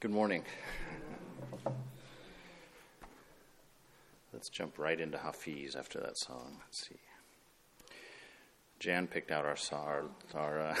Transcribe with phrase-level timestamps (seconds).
[0.00, 0.44] Good morning.
[4.32, 6.58] Let's jump right into Hafiz after that song.
[6.60, 7.00] Let's see.
[8.78, 10.04] Jan picked out our our
[10.36, 10.76] our, uh,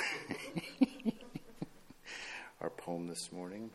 [2.60, 3.70] our poem this morning.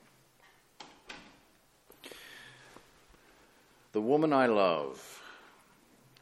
[3.91, 5.21] The woman I love.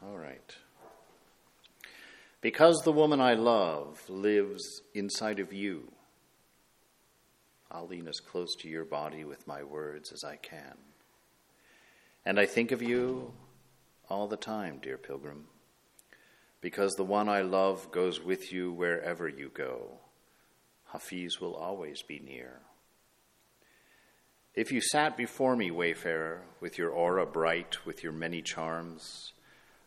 [0.02, 0.56] All right.
[2.40, 5.92] Because the woman I love lives inside of you.
[7.72, 10.76] I'll lean as close to your body with my words as I can.
[12.24, 13.32] And I think of you
[14.10, 15.46] all the time, dear pilgrim,
[16.60, 19.98] because the one I love goes with you wherever you go.
[20.92, 22.60] Hafiz will always be near.
[24.54, 29.32] If you sat before me, wayfarer, with your aura bright, with your many charms,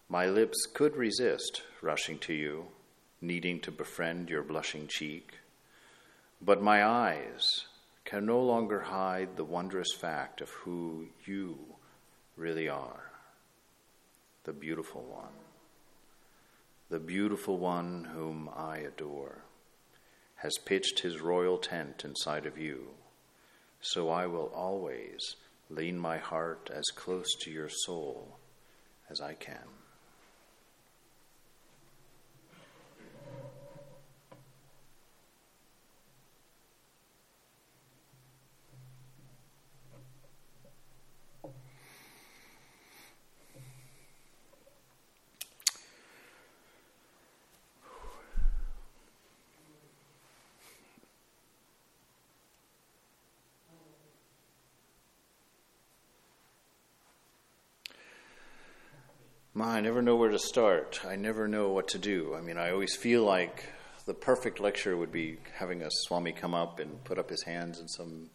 [0.09, 2.65] my lips could resist rushing to you,
[3.21, 5.35] needing to befriend your blushing cheek.
[6.41, 7.65] But my eyes,
[8.05, 11.57] can no longer hide the wondrous fact of who you
[12.37, 13.11] really are
[14.45, 15.33] the beautiful one,
[16.91, 19.41] the beautiful one whom I adore,
[20.35, 22.89] has pitched his royal tent inside of you.
[23.81, 25.35] So I will always
[25.71, 28.37] lean my heart as close to your soul
[29.09, 29.65] as I can.
[59.59, 60.99] I never know where to start.
[61.07, 62.35] I never know what to do.
[62.35, 63.63] I mean, I always feel like
[64.05, 67.79] the perfect lecture would be having a Swami come up and put up his hands
[67.79, 68.29] in some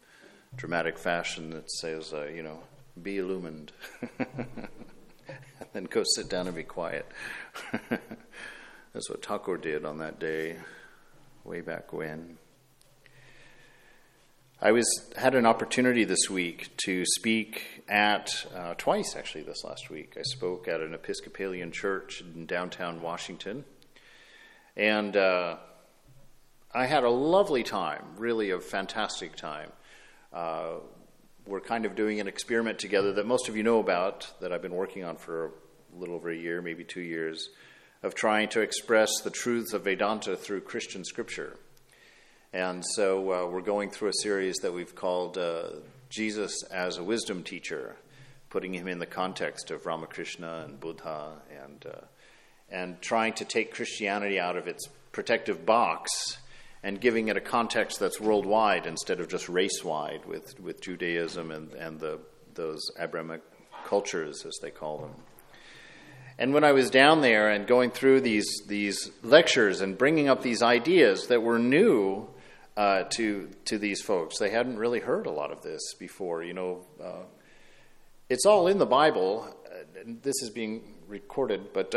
[0.56, 2.60] dramatic fashion that says, uh, you know,
[3.02, 3.72] be illumined.
[4.18, 7.06] and then go sit down and be quiet.
[8.92, 10.56] That's what Thakur did on that day,
[11.44, 12.38] way back when.
[14.62, 19.88] I was had an opportunity this week to speak at uh, twice actually this last
[19.88, 20.18] week.
[20.18, 23.64] I spoke at an Episcopalian church in downtown Washington,
[24.76, 25.56] and uh,
[26.74, 29.72] I had a lovely time, really a fantastic time.
[30.30, 30.74] Uh,
[31.46, 34.60] we're kind of doing an experiment together that most of you know about that I've
[34.60, 37.48] been working on for a little over a year, maybe two years,
[38.02, 41.56] of trying to express the truths of Vedanta through Christian scripture.
[42.52, 45.68] And so uh, we're going through a series that we've called uh,
[46.08, 47.94] Jesus as a Wisdom Teacher,
[48.48, 51.34] putting him in the context of Ramakrishna and Buddha,
[51.64, 52.04] and, uh,
[52.68, 56.10] and trying to take Christianity out of its protective box
[56.82, 61.52] and giving it a context that's worldwide instead of just race wide with, with Judaism
[61.52, 62.18] and, and the,
[62.54, 63.42] those Abrahamic
[63.84, 65.14] cultures, as they call them.
[66.36, 70.42] And when I was down there and going through these, these lectures and bringing up
[70.42, 72.26] these ideas that were new
[72.80, 74.38] uh, to to these folks.
[74.38, 76.42] They hadn't really heard a lot of this before.
[76.42, 77.24] You know, uh,
[78.30, 79.54] it's all in the Bible.
[79.66, 81.94] Uh, this is being recorded, but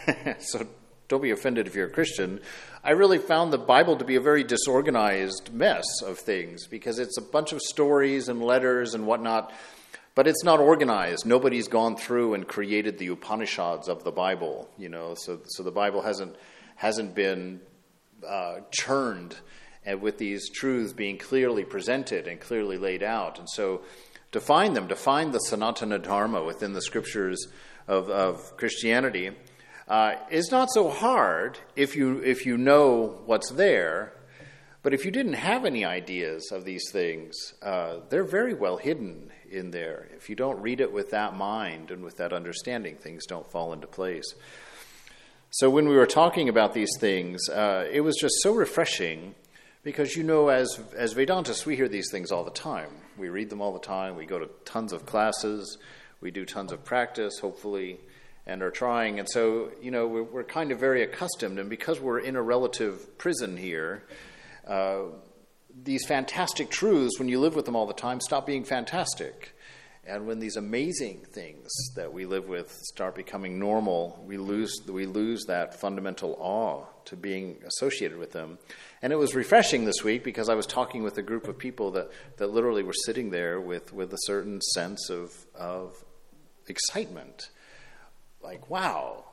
[0.40, 0.66] so
[1.08, 2.40] don't be offended if you're a Christian.
[2.84, 7.16] I really found the Bible to be a very disorganized mess of things because it's
[7.16, 9.54] a bunch of stories and letters and whatnot,
[10.14, 11.24] but it's not organized.
[11.24, 15.14] Nobody's gone through and created the Upanishads of the Bible, you know.
[15.16, 16.36] So, so the Bible hasn't
[16.74, 17.62] hasn't been
[18.22, 19.34] uh, churned
[19.86, 23.38] and with these truths being clearly presented and clearly laid out.
[23.38, 23.82] And so
[24.32, 27.46] to find them, to find the Sanatana Dharma within the scriptures
[27.86, 29.30] of, of Christianity,
[29.88, 34.12] uh, is not so hard if you, if you know what's there.
[34.82, 39.30] But if you didn't have any ideas of these things, uh, they're very well hidden
[39.50, 40.08] in there.
[40.16, 43.72] If you don't read it with that mind and with that understanding, things don't fall
[43.72, 44.34] into place.
[45.50, 49.34] So when we were talking about these things, uh, it was just so refreshing
[49.86, 52.90] because you know, as, as Vedantists, we hear these things all the time.
[53.16, 54.16] We read them all the time.
[54.16, 55.78] We go to tons of classes.
[56.20, 58.00] We do tons of practice, hopefully,
[58.46, 59.20] and are trying.
[59.20, 61.60] And so, you know, we're, we're kind of very accustomed.
[61.60, 64.02] And because we're in a relative prison here,
[64.66, 65.02] uh,
[65.84, 69.52] these fantastic truths, when you live with them all the time, stop being fantastic.
[70.04, 75.06] And when these amazing things that we live with start becoming normal, we lose, we
[75.06, 78.58] lose that fundamental awe to being associated with them.
[79.02, 81.92] And it was refreshing this week because I was talking with a group of people
[81.92, 85.94] that, that literally were sitting there with, with a certain sense of, of
[86.68, 87.50] excitement.
[88.42, 89.24] Like, wow.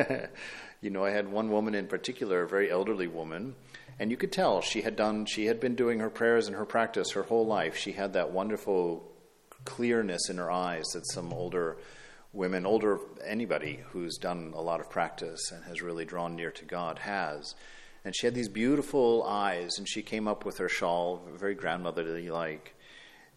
[0.80, 3.54] you know, I had one woman in particular, a very elderly woman,
[3.98, 6.64] and you could tell she had done, she had been doing her prayers and her
[6.64, 7.76] practice her whole life.
[7.76, 9.06] She had that wonderful
[9.64, 11.76] clearness in her eyes that some older
[12.32, 16.64] women, older anybody who's done a lot of practice and has really drawn near to
[16.64, 17.54] God has.
[18.04, 22.30] And she had these beautiful eyes, and she came up with her shawl, very grandmotherly
[22.30, 22.74] like,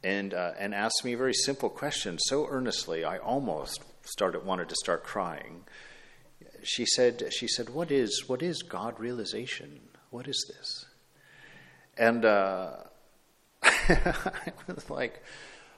[0.03, 4.69] and uh, and asked me a very simple question so earnestly I almost started wanted
[4.69, 5.63] to start crying.
[6.61, 9.79] She said, she said, what is what is God realization?
[10.11, 10.85] What is this?
[11.97, 12.75] And uh,
[13.63, 15.21] I was like,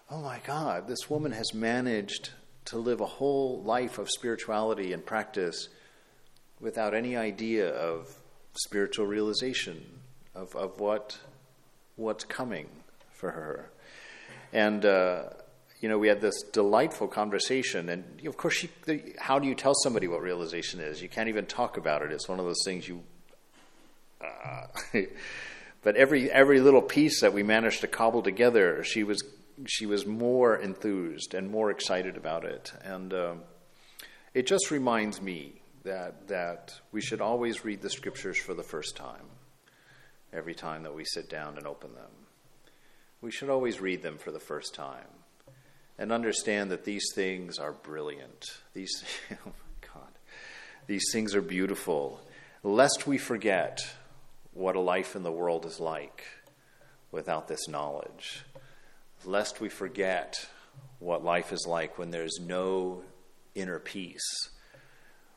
[0.09, 2.31] oh my God, this woman has managed
[2.65, 5.69] to live a whole life of spirituality and practice
[6.59, 8.15] without any idea of
[8.53, 9.83] spiritual realization
[10.33, 11.17] of, of what
[11.95, 12.67] what's coming
[13.11, 13.69] for her.
[14.51, 15.23] And uh,
[15.79, 19.55] you know, we had this delightful conversation, and of course, she, the, how do you
[19.55, 21.01] tell somebody what realization is?
[21.01, 22.11] You can't even talk about it.
[22.11, 23.03] It's one of those things you.
[24.21, 24.67] Uh,
[25.83, 29.23] but every every little piece that we managed to cobble together, she was
[29.65, 33.41] she was more enthused and more excited about it, and um,
[34.33, 38.95] it just reminds me that that we should always read the scriptures for the first
[38.95, 39.25] time,
[40.33, 42.11] every time that we sit down and open them.
[43.21, 45.07] We should always read them for the first time,
[45.97, 48.45] and understand that these things are brilliant.
[48.73, 50.11] These, oh my God,
[50.87, 52.19] these things are beautiful.
[52.61, 53.79] Lest we forget
[54.53, 56.23] what a life in the world is like
[57.11, 58.43] without this knowledge
[59.25, 60.47] lest we forget
[60.99, 63.03] what life is like when there's no
[63.53, 64.49] inner peace,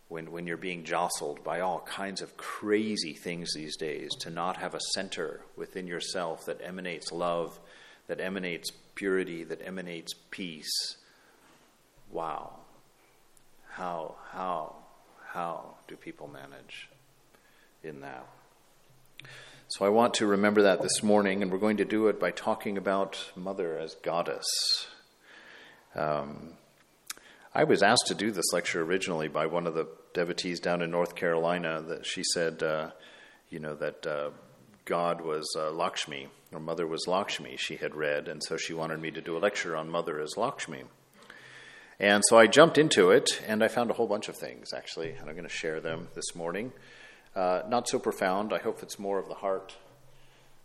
[0.08, 4.56] when, when you're being jostled by all kinds of crazy things these days, to not
[4.56, 7.58] have a center within yourself that emanates love,
[8.06, 10.96] that emanates purity, that emanates peace.
[12.10, 12.56] Wow.
[13.70, 14.76] How, how,
[15.26, 16.88] how do people manage
[17.84, 18.26] in that?
[19.70, 22.30] So I want to remember that this morning, and we're going to do it by
[22.30, 24.46] talking about Mother as goddess.
[25.94, 26.54] Um,
[27.54, 30.90] I was asked to do this lecture originally by one of the devotees down in
[30.90, 31.82] North Carolina.
[31.86, 32.92] That she said, uh,
[33.50, 34.30] you know, that uh,
[34.86, 37.58] God was uh, Lakshmi, or Mother was Lakshmi.
[37.58, 40.38] She had read, and so she wanted me to do a lecture on Mother as
[40.38, 40.84] Lakshmi.
[42.00, 45.10] And so I jumped into it, and I found a whole bunch of things actually,
[45.10, 46.72] and I'm going to share them this morning.
[47.38, 48.52] Uh, not so profound.
[48.52, 49.76] I hope it's more of the heart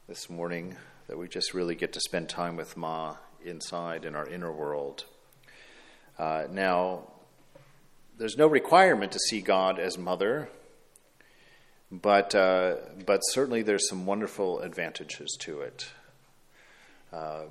[0.08, 0.76] this morning
[1.06, 5.06] that we just really get to spend time with Ma inside in our inner world.
[6.18, 7.04] Uh, now,
[8.18, 10.50] there's no requirement to see God as mother,
[11.92, 15.86] but uh, but certainly there's some wonderful advantages to it.
[17.12, 17.44] Uh,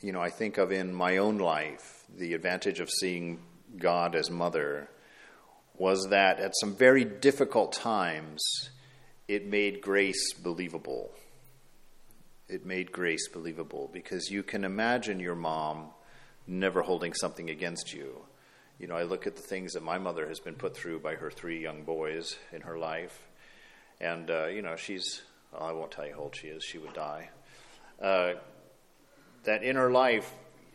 [0.00, 3.38] you know, I think of in my own life the advantage of seeing
[3.76, 4.88] God as mother
[5.76, 8.42] was that at some very difficult times,
[9.26, 11.12] it made grace believable.
[12.48, 15.88] It made grace believable because you can imagine your mom
[16.46, 18.24] never holding something against you.
[18.78, 21.14] You know, I look at the things that my mother has been put through by
[21.14, 23.18] her three young boys in her life,
[24.00, 25.22] and, uh, you know, she's,
[25.52, 27.30] well, I won't tell you how old she is, she would die.
[28.02, 28.34] Uh,
[29.44, 30.30] that in her life,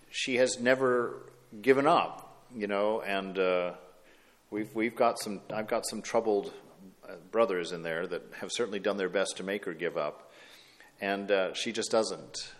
[0.09, 1.21] she has never
[1.61, 3.73] given up, you know, and, uh,
[4.51, 6.51] We've, we've got some, I've got some troubled
[7.07, 10.31] uh, brothers in there that have certainly done their best to make her give up.
[10.99, 12.53] And uh, she just doesn't.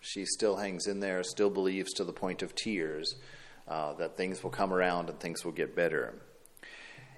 [0.00, 3.14] She still hangs in there, still believes to the point of tears
[3.68, 6.14] uh, that things will come around and things will get better.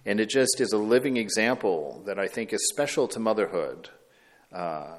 [0.05, 3.89] And it just is a living example that I think is special to motherhood.
[4.53, 4.97] Uh,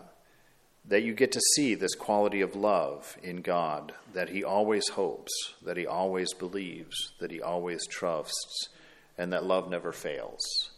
[0.85, 5.31] that you get to see this quality of love in God, that He always hopes,
[5.61, 8.69] that He always believes, that He always trusts,
[9.17, 10.71] and that love never fails.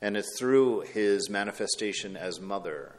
[0.00, 2.96] And it's through his manifestation as mother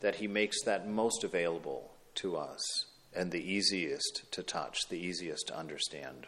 [0.00, 5.48] that he makes that most available to us and the easiest to touch, the easiest
[5.48, 6.26] to understand.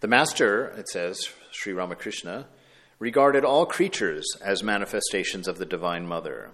[0.00, 2.46] The Master, it says, Sri Ramakrishna,
[2.98, 6.50] regarded all creatures as manifestations of the Divine Mother.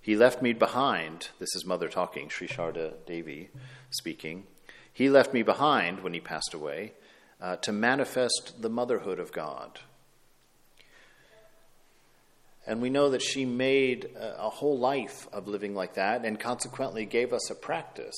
[0.00, 3.50] He left me behind, this is Mother talking, Sri Sharda Devi
[3.90, 4.44] speaking.
[4.92, 6.92] He left me behind when he passed away
[7.40, 9.80] uh, to manifest the motherhood of God.
[12.66, 16.38] And we know that she made a, a whole life of living like that and
[16.38, 18.16] consequently gave us a practice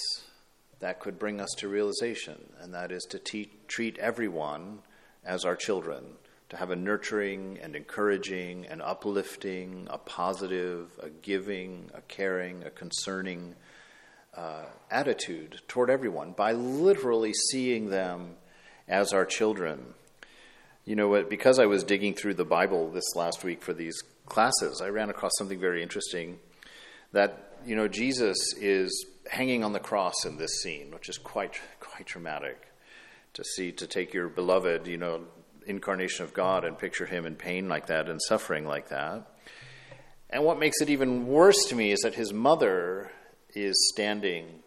[0.80, 4.78] that could bring us to realization, and that is to te- treat everyone
[5.24, 6.04] as our children,
[6.48, 12.70] to have a nurturing and encouraging and uplifting, a positive, a giving, a caring, a
[12.70, 13.54] concerning
[14.34, 18.36] uh, attitude toward everyone by literally seeing them
[18.88, 19.94] as our children.
[20.84, 21.28] You know what?
[21.28, 25.10] Because I was digging through the Bible this last week for these classes, I ran
[25.10, 26.38] across something very interesting
[27.12, 31.60] that, you know, Jesus is hanging on the cross in this scene, which is quite,
[31.80, 32.68] quite dramatic
[33.34, 35.24] to see, to take your beloved, you know,
[35.66, 39.26] incarnation of God and picture him in pain like that and suffering like that.
[40.30, 43.10] And what makes it even worse to me is that his mother
[43.54, 44.62] is standing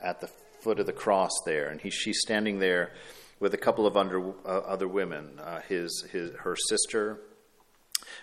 [0.00, 0.28] at the
[0.62, 2.92] foot of the cross there, and he, she's standing there
[3.40, 7.20] with a couple of under, uh, other women, uh, his, his, her sister,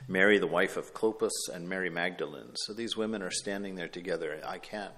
[0.08, 2.52] Mary, the wife of Clopas, and Mary Magdalene.
[2.56, 4.40] So these women are standing there together.
[4.46, 4.94] I can't,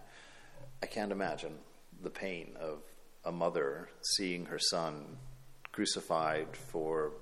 [0.84, 1.56] I can't imagine
[2.04, 2.84] the pain of
[3.26, 5.18] a mother seeing her son
[5.72, 7.14] crucified for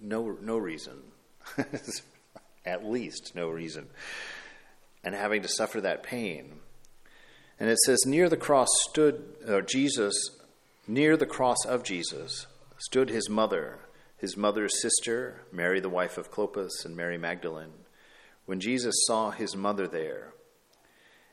[0.00, 1.02] no, no reason,
[2.64, 3.88] at least no reason,
[5.02, 6.60] and having to suffer that pain.
[7.62, 10.12] And it says, near the cross stood uh, Jesus,
[10.88, 13.78] near the cross of Jesus stood his mother,
[14.16, 17.84] his mother's sister, Mary, the wife of Clopas, and Mary Magdalene.
[18.46, 20.32] When Jesus saw his mother there,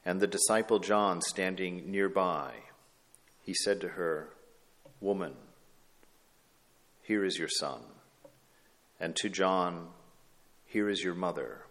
[0.06, 2.52] and the disciple John standing nearby,
[3.42, 4.30] he said to her,
[5.02, 5.34] Woman,
[7.02, 7.82] here is your son.
[9.00, 9.88] And to John,
[10.68, 11.62] Here is your mother.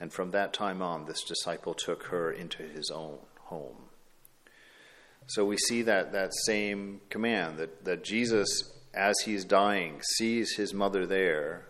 [0.00, 3.18] And from that time on, this disciple took her into his own
[3.52, 3.76] home.
[5.26, 8.48] So we see that, that same command that, that Jesus,
[8.92, 11.66] as he's dying, sees his mother there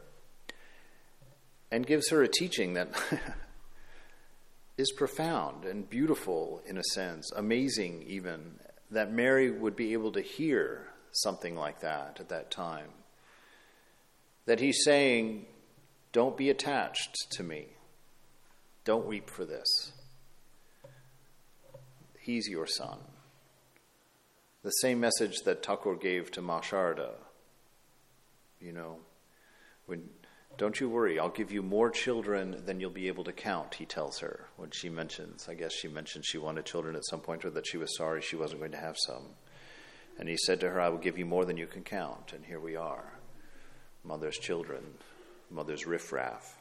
[1.71, 2.89] and gives her a teaching that
[4.79, 8.59] is profound and beautiful in a sense, amazing even,
[8.91, 12.91] that Mary would be able to hear something like that at that time.
[14.47, 15.47] That he's saying,
[16.13, 17.69] Don't be attached to me.
[18.85, 19.93] Don't weep for this.
[22.23, 22.99] He's your son.
[24.63, 27.11] The same message that Thakur gave to Ma Sharda.
[28.61, 28.99] You know,
[29.87, 30.09] when
[30.57, 33.87] don't you worry, I'll give you more children than you'll be able to count, he
[33.87, 37.45] tells her when she mentions, I guess she mentioned she wanted children at some point
[37.45, 39.31] or that she was sorry she wasn't going to have some.
[40.17, 42.33] And he said to her, I will give you more than you can count.
[42.33, 43.15] And here we are
[44.05, 44.85] mother's children,
[45.51, 46.57] mother's riffraff.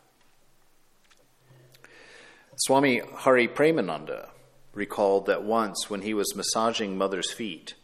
[2.55, 4.29] Swami Hari Premananda
[4.73, 7.75] recalled that once when he was massaging mother's feet,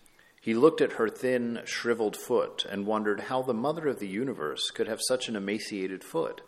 [0.41, 4.72] he looked at her thin, shriveled foot and wondered how the mother of the universe
[4.72, 6.41] could have such an emaciated foot.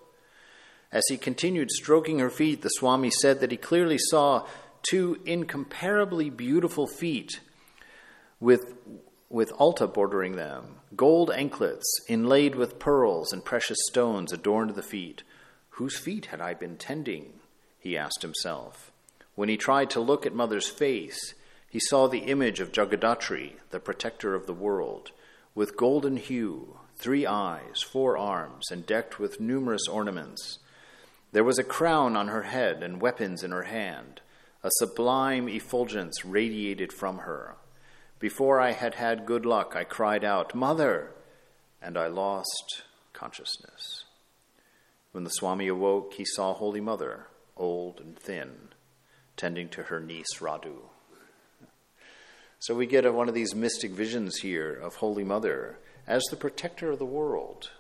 [0.91, 4.47] As he continued stroking her feet, the Swami said that he clearly saw
[4.81, 7.41] two incomparably beautiful feet
[8.39, 8.73] with
[9.29, 15.21] with alta bordering them, gold anklets inlaid with pearls and precious stones adorned the feet.
[15.71, 17.33] Whose feet had I been tending?
[17.77, 18.88] he asked himself.
[19.39, 21.33] When he tried to look at mother's face,
[21.69, 25.11] he saw the image of Jagadatri, the protector of the world,
[25.55, 30.59] with golden hue, three eyes, four arms, and decked with numerous ornaments.
[31.31, 34.19] There was a crown on her head and weapons in her hand.
[34.61, 37.55] A sublime effulgence radiated from her.
[38.19, 41.13] Before I had had good luck, I cried out, Mother!
[41.81, 44.03] And I lost consciousness.
[45.13, 48.73] When the Swami awoke, he saw Holy Mother, old and thin,
[49.39, 50.75] tending to her niece Radhu.
[52.59, 56.91] So we get one of these mystic visions here of Holy Mother as the protector
[56.91, 57.71] of the world.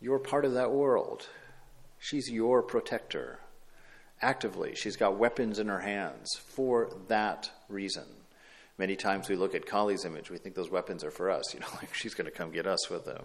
[0.00, 1.28] You're part of that world.
[1.98, 3.40] She's your protector.
[4.22, 8.06] Actively, she's got weapons in her hands for that reason.
[8.78, 11.60] Many times we look at Kali's image, we think those weapons are for us, you
[11.60, 13.22] know, like she's going to come get us with them.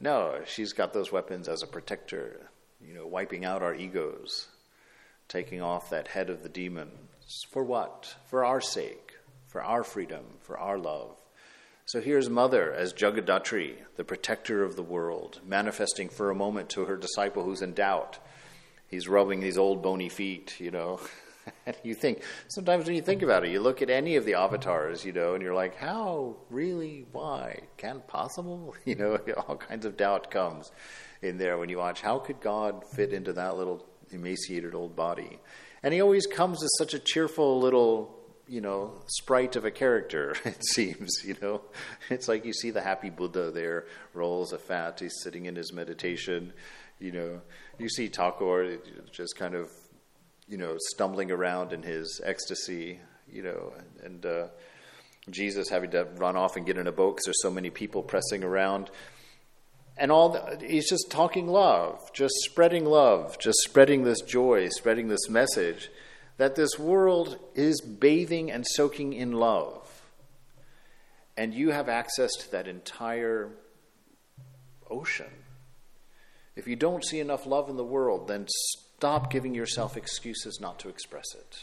[0.00, 2.50] No, she's got those weapons as a protector,
[2.84, 4.48] you know, wiping out our egos,
[5.32, 6.90] taking off that head of the demon.
[7.50, 8.14] For what?
[8.26, 9.14] For our sake,
[9.46, 11.16] for our freedom, for our love.
[11.86, 16.84] So here's Mother as Jagadatri, the protector of the world, manifesting for a moment to
[16.84, 18.18] her disciple who's in doubt.
[18.88, 21.00] He's rubbing these old bony feet, you know,
[21.66, 24.34] and you think sometimes when you think about it, you look at any of the
[24.34, 29.16] avatars, you know, and you're like, how, really, why, can't possible, you know,
[29.48, 30.70] all kinds of doubt comes
[31.22, 32.02] in there when you watch.
[32.02, 35.38] How could God fit into that little emaciated old body?
[35.82, 38.14] And he always comes as such a cheerful little,
[38.46, 40.34] you know, sprite of a character.
[40.44, 41.62] It seems, you know,
[42.10, 45.72] it's like you see the happy Buddha there, rolls a fat, he's sitting in his
[45.72, 46.52] meditation.
[46.98, 47.40] You know,
[47.78, 48.78] you see Thakur
[49.10, 49.68] just kind of
[50.52, 53.72] you know, stumbling around in his ecstasy, you know,
[54.04, 54.48] and uh,
[55.30, 58.02] Jesus having to run off and get in a boat because there's so many people
[58.02, 58.90] pressing around.
[60.02, 65.06] And all the, he's just talking love, just spreading love, just spreading this joy, spreading
[65.06, 65.92] this message
[66.38, 70.02] that this world is bathing and soaking in love.
[71.36, 73.50] And you have access to that entire
[74.90, 75.30] ocean.
[76.56, 80.80] If you don't see enough love in the world, then stop giving yourself excuses not
[80.80, 81.58] to express it.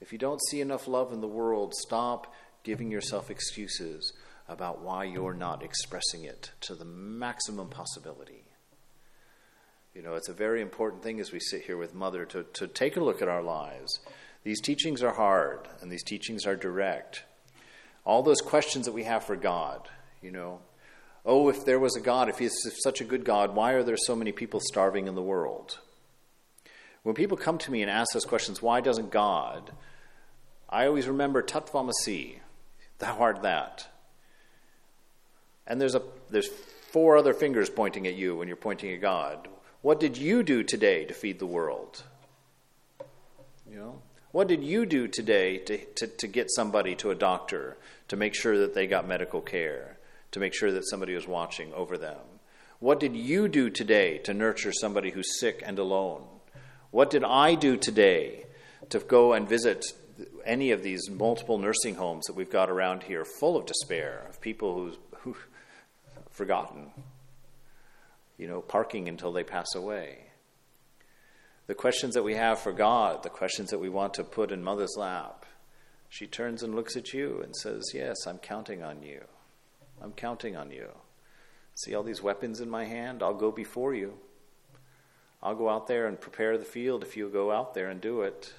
[0.00, 2.32] If you don't see enough love in the world, stop
[2.62, 4.14] giving yourself excuses
[4.52, 8.44] about why you're not expressing it to the maximum possibility.
[9.94, 12.66] You know, it's a very important thing as we sit here with Mother to, to
[12.66, 14.00] take a look at our lives.
[14.44, 17.24] These teachings are hard and these teachings are direct.
[18.04, 19.88] All those questions that we have for God,
[20.22, 20.60] you know,
[21.24, 23.96] oh, if there was a God, if He's such a good God, why are there
[23.96, 25.78] so many people starving in the world?
[27.02, 29.72] When people come to me and ask those questions, why doesn't God?
[30.68, 32.38] I always remember Tatvamasi,
[32.98, 33.88] thou art that.
[35.66, 36.48] And there's, a, there's
[36.90, 39.48] four other fingers pointing at you when you're pointing at God.
[39.80, 42.02] What did you do today to feed the world?
[43.70, 44.02] You know?
[44.32, 47.76] What did you do today to, to, to get somebody to a doctor
[48.08, 49.98] to make sure that they got medical care,
[50.30, 52.18] to make sure that somebody was watching over them?
[52.80, 56.24] What did you do today to nurture somebody who's sick and alone?
[56.90, 58.46] What did I do today
[58.90, 59.84] to go and visit
[60.44, 64.40] any of these multiple nursing homes that we've got around here full of despair, of
[64.40, 65.36] people who's, who
[66.32, 66.90] forgotten,
[68.36, 70.18] you know, parking until they pass away.
[71.66, 74.64] The questions that we have for God, the questions that we want to put in
[74.64, 75.46] Mother's lap,
[76.08, 79.22] she turns and looks at you and says, Yes, I'm counting on you.
[80.02, 80.88] I'm counting on you.
[81.74, 83.22] See all these weapons in my hand?
[83.22, 84.14] I'll go before you.
[85.42, 88.22] I'll go out there and prepare the field if you go out there and do
[88.22, 88.52] it.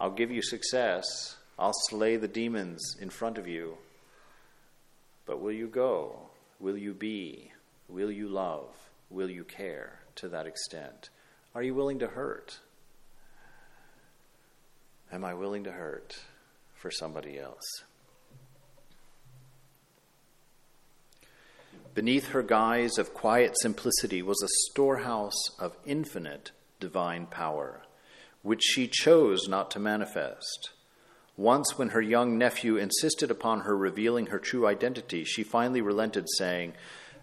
[0.00, 1.36] I'll give you success.
[1.58, 3.76] I'll slay the demons in front of you.
[5.26, 6.16] But will you go?
[6.60, 7.52] Will you be?
[7.88, 8.70] Will you love?
[9.10, 11.10] Will you care to that extent?
[11.54, 12.58] Are you willing to hurt?
[15.12, 16.18] Am I willing to hurt
[16.74, 17.84] for somebody else?
[21.94, 26.50] Beneath her guise of quiet simplicity was a storehouse of infinite
[26.80, 27.82] divine power
[28.42, 30.70] which she chose not to manifest.
[31.36, 36.26] Once, when her young nephew insisted upon her revealing her true identity, she finally relented,
[36.36, 36.72] saying,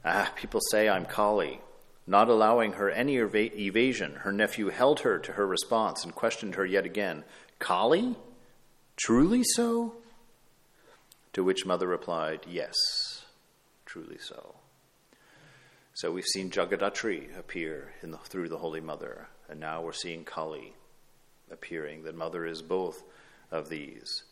[0.03, 1.61] Ah, people say I'm Kali.
[2.07, 6.55] Not allowing her any ev- evasion, her nephew held her to her response and questioned
[6.55, 7.23] her yet again,
[7.59, 8.15] Kali?
[8.97, 9.93] Truly so?
[11.33, 12.73] To which Mother replied, Yes,
[13.85, 14.55] truly so.
[15.93, 20.73] So we've seen Jagadatri appear the, through the Holy Mother, and now we're seeing Kali
[21.51, 23.03] appearing, that mother is both
[23.51, 24.23] of these.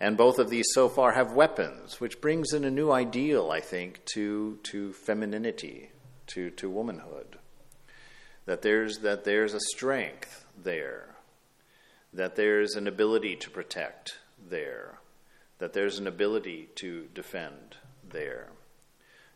[0.00, 3.60] And both of these so far have weapons, which brings in a new ideal, I
[3.60, 5.90] think, to, to femininity,
[6.28, 7.38] to, to womanhood.
[8.46, 11.14] That there's, that there's a strength there,
[12.14, 14.18] that there's an ability to protect
[14.48, 14.98] there,
[15.58, 17.76] that there's an ability to defend
[18.08, 18.48] there.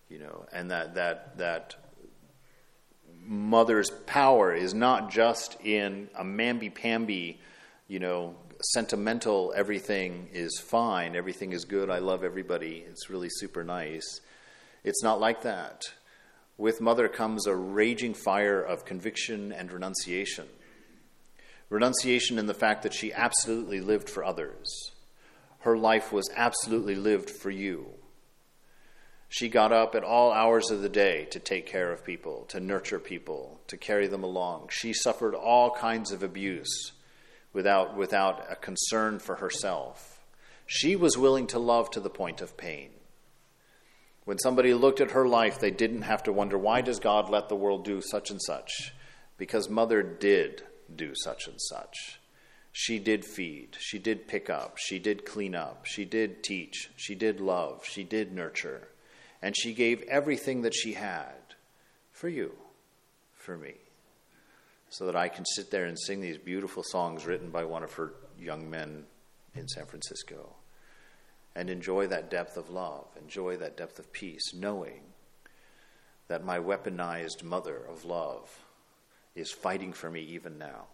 [0.09, 1.75] You know, and that, that, that
[3.27, 7.41] mother's power is not just in a mamby-pamby,
[7.89, 8.37] you know,
[8.73, 14.21] sentimental, everything is fine, everything is good, I love everybody, it's really super nice.
[14.83, 15.83] It's not like that.
[16.57, 20.47] With mother comes a raging fire of conviction and renunciation.
[21.69, 24.93] Renunciation in the fact that she absolutely lived for others.
[25.61, 27.87] Her life was absolutely lived for you.
[29.29, 32.61] She got up at all hours of the day to take care of people, to
[32.61, 34.69] nurture people, to carry them along.
[34.71, 36.93] She suffered all kinds of abuse
[37.55, 40.23] without, without a concern for herself.
[40.67, 42.91] She was willing to love to the point of pain.
[44.27, 47.49] When somebody looked at her life, they didn't have to wonder, why does God let
[47.49, 48.93] the world do such and such?
[49.39, 50.63] Because Mother did
[50.95, 52.21] do such and such.
[52.73, 57.15] She did feed, she did pick up, she did clean up, she did teach, she
[57.15, 58.89] did love, she did nurture
[59.45, 61.35] and she gave everything that she had
[62.13, 62.55] for you,
[63.35, 63.75] for me,
[64.95, 67.93] so that I can sit there and sing these beautiful songs written by one of
[67.95, 69.07] her young men
[69.57, 70.55] in San Francisco
[71.57, 75.01] and enjoy that depth of love, enjoy that depth of peace, knowing
[76.29, 78.57] that my weaponized mother of love
[79.35, 80.85] is fighting for me even now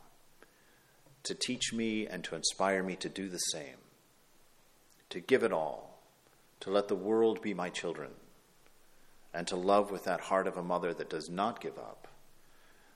[1.24, 3.76] to teach me and to inspire me to do the same,
[5.10, 5.98] to give it all,
[6.60, 8.12] to let the world be my children
[9.34, 12.08] and to love with that heart of a mother that does not give up,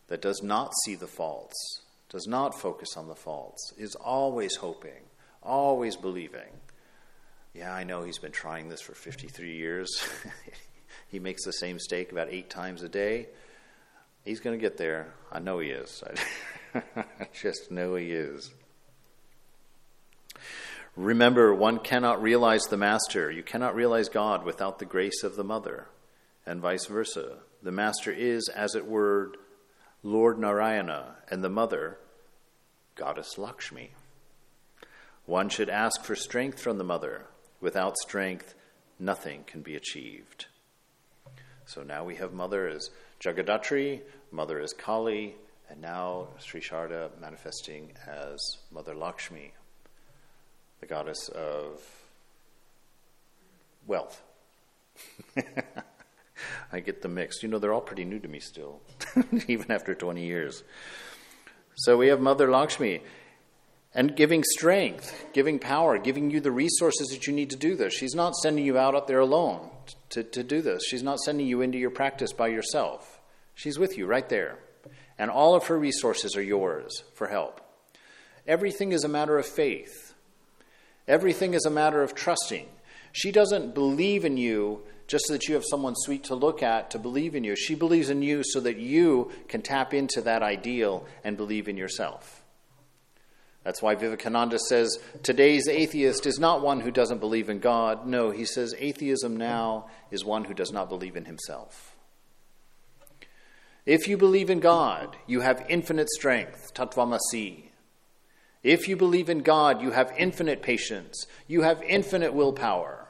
[0.08, 5.02] that does not see the faults, does not focus on the faults, is always hoping,
[5.42, 6.60] always believing.
[7.54, 10.06] Yeah, I know he's been trying this for 53 years.
[11.08, 13.28] he makes the same mistake about eight times a day.
[14.24, 15.14] He's going to get there.
[15.30, 16.02] I know he is.
[16.74, 18.50] I just know he is.
[20.96, 23.30] Remember, one cannot realize the master.
[23.30, 25.88] You cannot realize God without the grace of the mother,
[26.46, 27.38] and vice versa.
[27.62, 29.32] The master is, as it were,
[30.06, 31.96] Lord Narayana, and the mother,
[32.94, 33.92] Goddess Lakshmi.
[35.24, 37.24] One should ask for strength from the mother.
[37.62, 38.54] Without strength,
[38.98, 40.44] nothing can be achieved.
[41.64, 45.36] So now we have mother as Jagadatri, mother as Kali,
[45.70, 48.38] and now Sri Sharda manifesting as
[48.70, 49.54] Mother Lakshmi,
[50.80, 51.80] the goddess of
[53.86, 54.22] wealth.
[56.72, 57.42] I get them mixed.
[57.42, 58.80] You know, they're all pretty new to me still,
[59.48, 60.62] even after 20 years.
[61.76, 63.00] So we have Mother Lakshmi
[63.94, 67.94] and giving strength, giving power, giving you the resources that you need to do this.
[67.94, 69.70] She's not sending you out up there alone
[70.10, 70.84] to, to do this.
[70.84, 73.20] She's not sending you into your practice by yourself.
[73.54, 74.58] She's with you right there.
[75.18, 77.60] And all of her resources are yours for help.
[78.46, 80.14] Everything is a matter of faith,
[81.06, 82.68] everything is a matter of trusting.
[83.12, 86.90] She doesn't believe in you just so that you have someone sweet to look at
[86.90, 87.56] to believe in you.
[87.56, 91.76] She believes in you so that you can tap into that ideal and believe in
[91.76, 92.42] yourself.
[93.64, 98.06] That's why Vivekananda says today's atheist is not one who doesn't believe in God.
[98.06, 101.96] No, he says atheism now is one who does not believe in himself.
[103.86, 107.64] If you believe in God, you have infinite strength, tatvamasi.
[108.62, 113.03] If you believe in God, you have infinite patience, you have infinite willpower.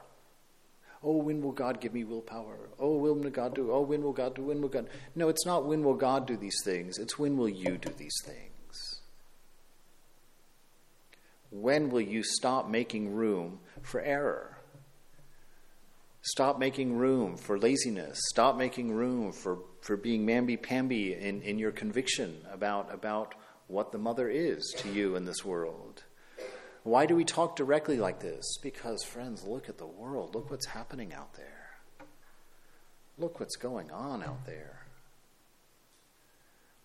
[1.05, 2.69] Oh, when will God give me willpower?
[2.79, 3.71] Oh, when will God do?
[3.71, 4.45] Oh, when will God do?
[4.45, 4.89] When will God?
[5.13, 8.19] No, it's not when will God do these things, it's when will you do these
[8.25, 9.01] things.
[11.51, 14.57] When will you stop making room for error?
[16.23, 18.19] Stop making room for laziness.
[18.29, 23.35] Stop making room for, for being mamby-pamby in, in your conviction about, about
[23.67, 26.03] what the mother is to you in this world.
[26.85, 28.57] Why do we talk directly like this?
[28.61, 30.35] Because, friends, look at the world.
[30.35, 31.71] Look what's happening out there.
[33.17, 34.85] Look what's going on out there.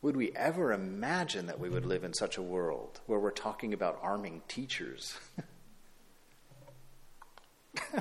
[0.00, 3.74] Would we ever imagine that we would live in such a world where we're talking
[3.74, 5.18] about arming teachers?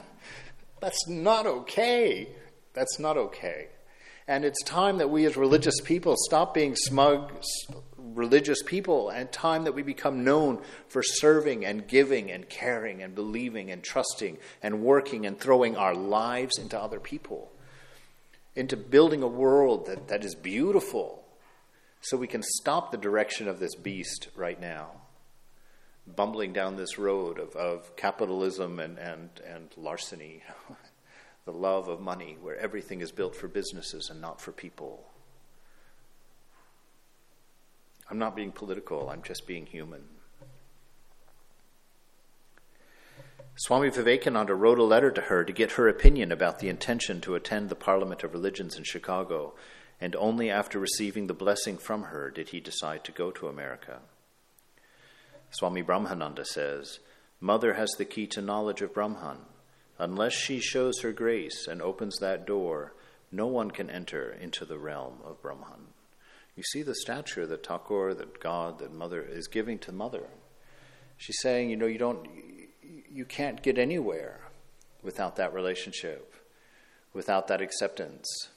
[0.79, 2.29] That's not okay.
[2.71, 3.67] That's not okay.
[4.25, 7.33] And it's time that we as religious people stop being smug
[8.19, 13.15] religious people and time that we become known for serving and giving and caring and
[13.15, 17.51] believing and trusting and working and throwing our lives into other people,
[18.55, 21.23] into building a world that, that is beautiful
[22.01, 24.91] so we can stop the direction of this beast right now
[26.15, 30.43] bumbling down this road of, of capitalism and, and, and larceny,
[31.45, 35.05] the love of money, where everything is built for businesses and not for people.
[38.09, 40.03] I'm not being political, I'm just being human.
[43.55, 47.35] Swami Vivekananda wrote a letter to her to get her opinion about the intention to
[47.35, 49.53] attend the Parliament of Religions in Chicago,
[49.99, 53.99] and only after receiving the blessing from her did he decide to go to America.
[55.51, 56.99] Swami Brahmananda says,
[57.41, 59.39] Mother has the key to knowledge of Brahman.
[59.97, 62.93] Unless she shows her grace and opens that door,
[63.29, 65.88] no one can enter into the realm of Brahman.
[66.59, 70.27] You see the stature that Thakur, that God, that Mother is giving to Mother.
[71.15, 72.27] She's saying, you know, you don't,
[73.09, 74.41] you can't get anywhere
[75.01, 76.35] without that relationship,
[77.13, 78.49] without that acceptance.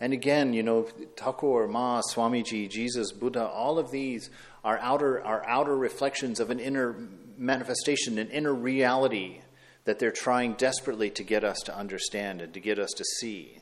[0.00, 4.28] And again, you know, Thakur, Ma, Swamiji, Jesus, Buddha, all of these
[4.64, 6.96] are outer, are outer reflections of an inner
[7.38, 9.42] manifestation, an inner reality
[9.84, 13.58] that they're trying desperately to get us to understand and to get us to see.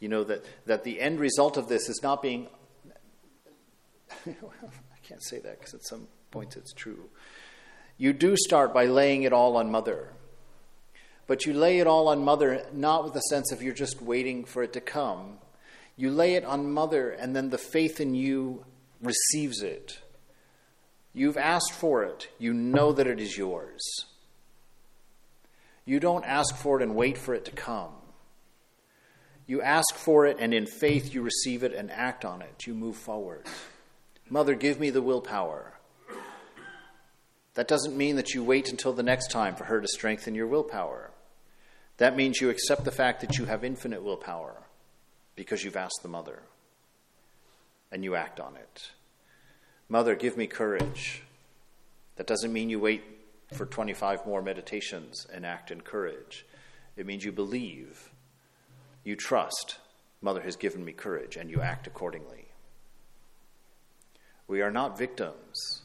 [0.00, 2.48] You know, that, that the end result of this is not being.
[4.32, 7.08] I can't say that because at some points it's true.
[7.98, 10.10] You do start by laying it all on Mother.
[11.26, 14.44] But you lay it all on Mother not with a sense of you're just waiting
[14.44, 15.38] for it to come.
[15.96, 18.64] You lay it on Mother, and then the faith in you
[19.00, 20.00] receives it.
[21.14, 22.28] You've asked for it.
[22.38, 23.80] You know that it is yours.
[25.86, 27.92] You don't ask for it and wait for it to come.
[29.46, 32.66] You ask for it, and in faith, you receive it and act on it.
[32.66, 33.46] You move forward.
[34.28, 35.74] Mother, give me the willpower.
[37.54, 40.46] That doesn't mean that you wait until the next time for her to strengthen your
[40.46, 41.10] willpower.
[41.98, 44.62] That means you accept the fact that you have infinite willpower
[45.34, 46.42] because you've asked the mother
[47.90, 48.90] and you act on it.
[49.88, 51.22] Mother, give me courage.
[52.16, 53.04] That doesn't mean you wait
[53.52, 56.44] for 25 more meditations and act in courage.
[56.96, 58.10] It means you believe,
[59.04, 59.78] you trust.
[60.20, 62.45] Mother has given me courage, and you act accordingly.
[64.48, 65.82] We are not victims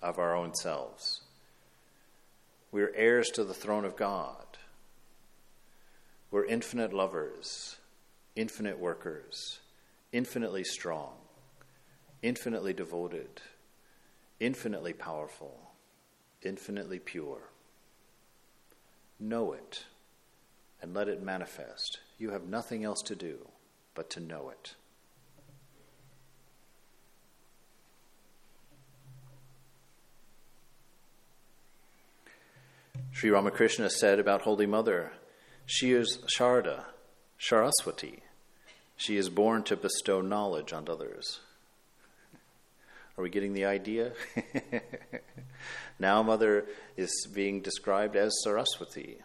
[0.00, 1.20] of our own selves.
[2.72, 4.58] We're heirs to the throne of God.
[6.30, 7.76] We're infinite lovers,
[8.36, 9.58] infinite workers,
[10.12, 11.14] infinitely strong,
[12.22, 13.40] infinitely devoted,
[14.38, 15.72] infinitely powerful,
[16.42, 17.50] infinitely pure.
[19.18, 19.84] Know it
[20.80, 21.98] and let it manifest.
[22.18, 23.48] You have nothing else to do
[23.94, 24.76] but to know it.
[33.12, 35.12] Sri Ramakrishna said about Holy Mother,
[35.66, 36.84] she is Sharda,
[37.38, 38.22] Saraswati.
[38.96, 41.40] She is born to bestow knowledge on others.
[43.18, 44.12] Are we getting the idea?
[45.98, 49.18] now, Mother is being described as Saraswati,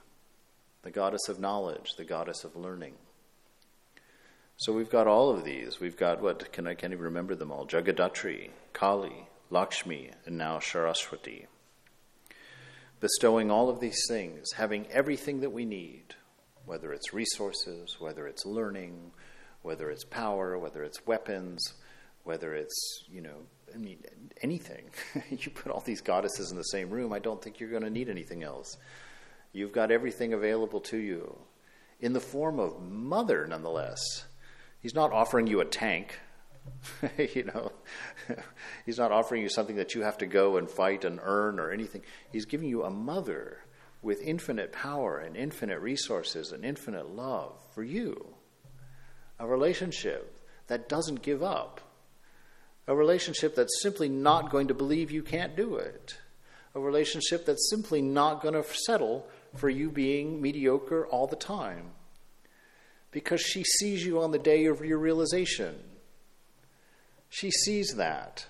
[0.81, 2.95] the goddess of knowledge, the goddess of learning.
[4.57, 5.79] So we've got all of these.
[5.79, 6.51] We've got what?
[6.51, 7.67] Can I can't even remember them all.
[7.67, 11.47] Jagadatri, Kali, Lakshmi, and now Saraswati
[13.05, 16.15] bestowing all of these things, having everything that we need,
[16.65, 19.11] whether it's resources, whether it's learning,
[19.61, 21.75] whether it's power, whether it's weapons,
[22.23, 23.37] whether it's, you know,
[23.71, 23.99] I mean,
[24.41, 24.89] anything.
[25.29, 27.91] you put all these goddesses in the same room, I don't think you're going to
[27.91, 28.75] need anything else.
[29.53, 31.37] You've got everything available to you
[31.99, 34.01] in the form of mother, nonetheless.
[34.81, 36.19] He's not offering you a tank
[37.17, 37.71] you know,
[38.85, 41.71] he's not offering you something that you have to go and fight and earn or
[41.71, 42.01] anything.
[42.31, 43.59] He's giving you a mother
[44.01, 48.35] with infinite power and infinite resources and infinite love for you.
[49.39, 51.81] A relationship that doesn't give up.
[52.87, 56.17] A relationship that's simply not going to believe you can't do it.
[56.75, 61.91] A relationship that's simply not going to settle for you being mediocre all the time.
[63.11, 65.75] Because she sees you on the day of your realization
[67.35, 68.45] she sees that.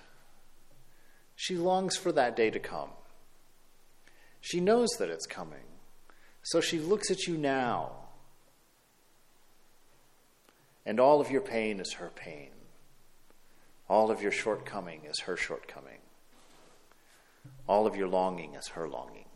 [1.34, 2.90] She longs for that day to come.
[4.40, 5.66] She knows that it's coming.
[6.44, 7.90] So she looks at you now.
[10.86, 12.50] And all of your pain is her pain.
[13.88, 15.98] All of your shortcoming is her shortcoming.
[17.66, 19.26] All of your longing is her longing.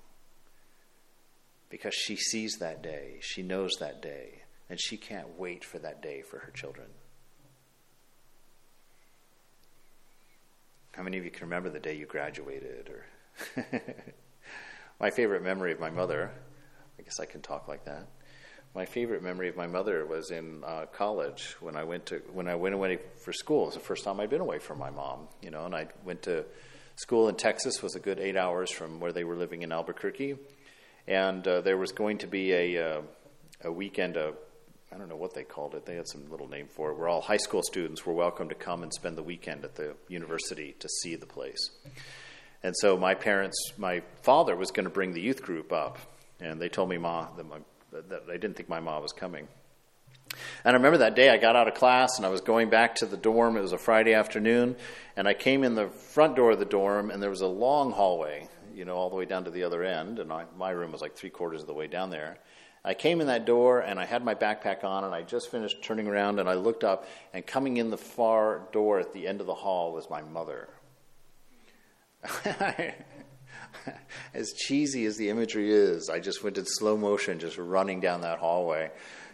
[1.71, 6.01] Because she sees that day, she knows that day, and she can't wait for that
[6.01, 6.87] day for her children.
[10.93, 12.91] How many of you can remember the day you graduated?
[12.91, 13.65] Or
[15.01, 16.33] my favorite memory of my mother,
[16.99, 18.09] I guess I can talk like that.
[18.75, 22.49] My favorite memory of my mother was in uh, college when I went to when
[22.49, 23.63] I went away for school.
[23.63, 25.89] It was the first time I'd been away from my mom, you know, and I
[26.05, 26.45] went to
[26.97, 27.83] school in Texas.
[27.83, 30.37] Was a good eight hours from where they were living in Albuquerque,
[31.09, 33.03] and uh, there was going to be a uh,
[33.65, 34.35] a weekend, a
[34.93, 35.87] I don't know what they called it.
[35.87, 36.99] They had some little name for it.
[36.99, 39.95] Where all high school students were welcome to come and spend the weekend at the
[40.09, 41.71] university to see the place.
[42.63, 45.99] And so my parents, my father was going to bring the youth group up,
[46.41, 47.59] and they told me ma that, my,
[47.93, 49.47] that they didn't think my mom was coming.
[50.65, 52.97] And I remember that day I got out of class and I was going back
[52.97, 53.57] to the dorm.
[53.57, 54.77] It was a Friday afternoon,
[55.17, 57.93] and I came in the front door of the dorm, and there was a long
[57.93, 60.19] hallway, you know, all the way down to the other end.
[60.19, 62.39] And I, my room was like three quarters of the way down there.
[62.85, 65.83] I came in that door and I had my backpack on and I just finished
[65.83, 69.41] turning around and I looked up and coming in the far door at the end
[69.41, 70.69] of the hall was my mother.
[74.35, 78.23] as cheesy as the imagery is, I just went in slow motion, just running down
[78.23, 78.91] that hallway,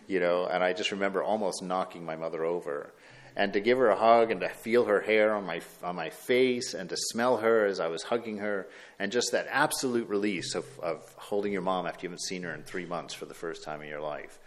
[0.08, 2.92] you know, and I just remember almost knocking my mother over
[3.36, 6.08] and to give her a hug and to feel her hair on my on my
[6.08, 8.66] face and to smell her as I was hugging her
[8.98, 12.54] and just that absolute release of, of holding your mom after you haven't seen her
[12.54, 14.38] in three months for the first time in your life.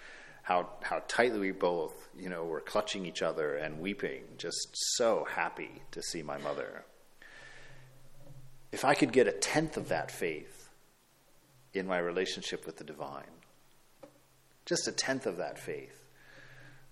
[0.41, 5.27] How how tightly we both, you know, were clutching each other and weeping, just so
[5.29, 6.83] happy to see my mother.
[8.71, 10.69] If I could get a tenth of that faith
[11.73, 13.23] in my relationship with the divine,
[14.65, 15.98] just a tenth of that faith,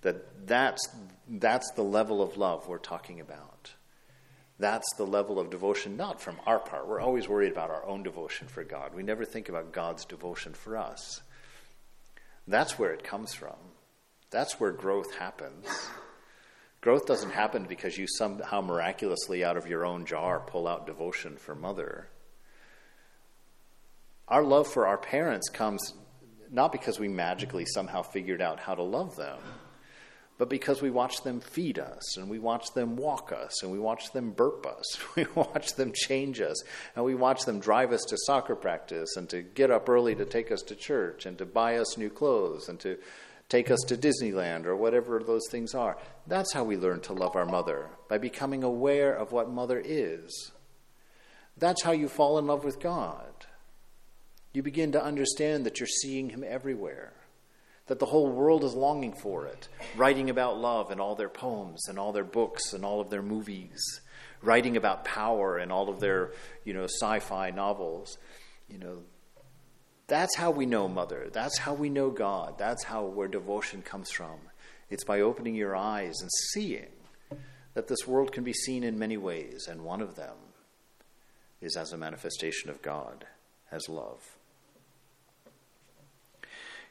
[0.08, 0.88] that that's,
[1.28, 3.74] that's the level of love we're talking about.
[4.58, 6.88] That's the level of devotion, not from our part.
[6.88, 8.96] We're always worried about our own devotion for God.
[8.96, 11.22] We never think about God's devotion for us.
[12.48, 13.58] That's where it comes from.
[14.32, 15.66] That's where growth happens.
[16.80, 21.36] Growth doesn't happen because you somehow miraculously out of your own jar pull out devotion
[21.36, 22.08] for mother.
[24.30, 25.94] Our love for our parents comes
[26.50, 29.40] not because we magically somehow figured out how to love them
[30.38, 33.80] but because we watch them feed us and we watch them walk us and we
[33.80, 36.62] watch them burp us, we watch them change us,
[36.96, 40.26] and we watch them drive us to soccer practice and to get up early to
[40.26, 42.98] take us to church and to buy us new clothes and to
[43.50, 45.98] take us to Disneyland or whatever those things are.
[46.28, 50.52] That's how we learn to love our mother, by becoming aware of what mother is.
[51.58, 53.46] That's how you fall in love with God.
[54.54, 57.14] You begin to understand that you're seeing Him everywhere,
[57.88, 61.88] that the whole world is longing for it, writing about love in all their poems
[61.88, 64.02] and all their books and all of their movies,
[64.42, 66.32] writing about power in all of their,
[66.64, 68.18] you know, sci-fi novels.
[68.70, 69.04] You know,
[70.08, 71.30] that's how we know Mother.
[71.32, 72.58] That's how we know God.
[72.58, 74.40] That's how where devotion comes from.
[74.90, 76.92] It's by opening your eyes and seeing
[77.74, 80.36] that this world can be seen in many ways, and one of them
[81.62, 83.26] is as a manifestation of God,
[83.72, 84.37] as love.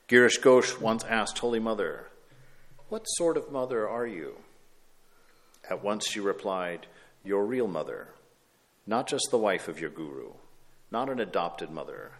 [0.08, 2.06] Girish Ghosh once asked Holy Mother,
[2.88, 4.36] What sort of mother are you?
[5.68, 6.86] At once she replied,
[7.24, 8.10] Your real mother,
[8.86, 10.34] not just the wife of your guru,
[10.92, 12.12] not an adopted mother,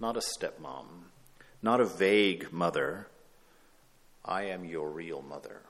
[0.00, 1.10] not a stepmom,
[1.60, 3.08] not a vague mother.
[4.24, 5.60] I am your real mother.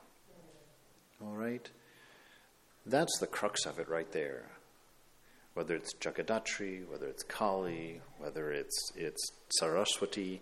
[1.21, 1.69] All right?
[2.87, 4.45] That's the crux of it right there.
[5.55, 9.21] Whether it's Jagadatri, whether it's Kali, whether it's, it's
[9.59, 10.41] Saraswati,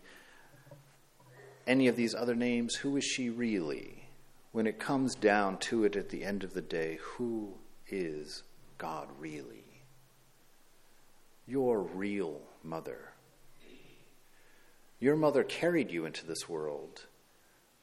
[1.67, 4.05] any of these other names, who is she really?
[4.53, 7.55] When it comes down to it at the end of the day, who
[7.89, 8.43] is
[8.79, 9.65] God really?
[11.47, 13.13] Your real mother.
[15.01, 17.07] Your mother carried you into this world,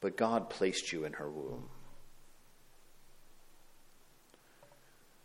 [0.00, 1.68] but God placed you in her womb.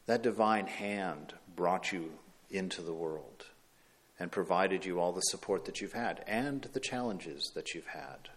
[0.05, 2.11] That divine hand brought you
[2.49, 3.45] into the world
[4.19, 8.29] and provided you all the support that you've had and the challenges that you've had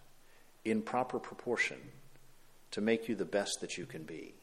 [0.71, 1.79] in proper proportion
[2.71, 4.35] to make you the best that you can be.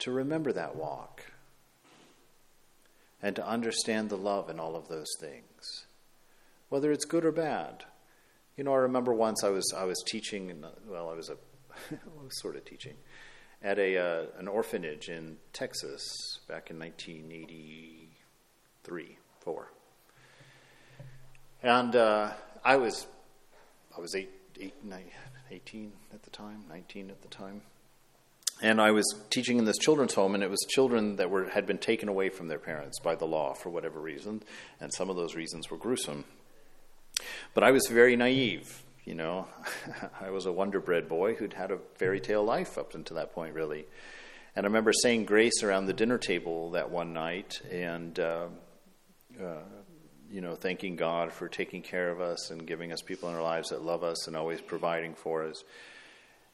[0.00, 1.22] To remember that walk
[3.22, 5.86] and to understand the love in all of those things,
[6.68, 7.84] whether it's good or bad.
[8.56, 11.36] You know, I remember once I was I was teaching, well, I was a
[12.30, 12.94] sort of teaching
[13.62, 16.02] at a uh, an orphanage in Texas
[16.46, 19.72] back in 1983, four,
[21.62, 23.06] and uh, I was
[23.96, 24.30] I was eight,
[24.60, 25.10] eight, nine,
[25.50, 27.62] 18 at the time, 19 at the time.
[28.62, 31.66] And I was teaching in this children's home, and it was children that were had
[31.66, 34.42] been taken away from their parents by the law for whatever reason,
[34.80, 36.24] and some of those reasons were gruesome.
[37.52, 39.48] But I was very naive, you know.
[40.20, 43.32] I was a wonder bread boy who'd had a fairy tale life up until that
[43.32, 43.86] point, really.
[44.56, 48.46] And I remember saying grace around the dinner table that one night, and uh,
[49.40, 49.62] uh,
[50.34, 53.42] you know, thanking God for taking care of us and giving us people in our
[53.42, 55.62] lives that love us and always providing for us.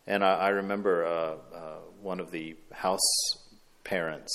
[0.07, 3.01] And I, I remember uh, uh, one of the house
[3.83, 4.31] parents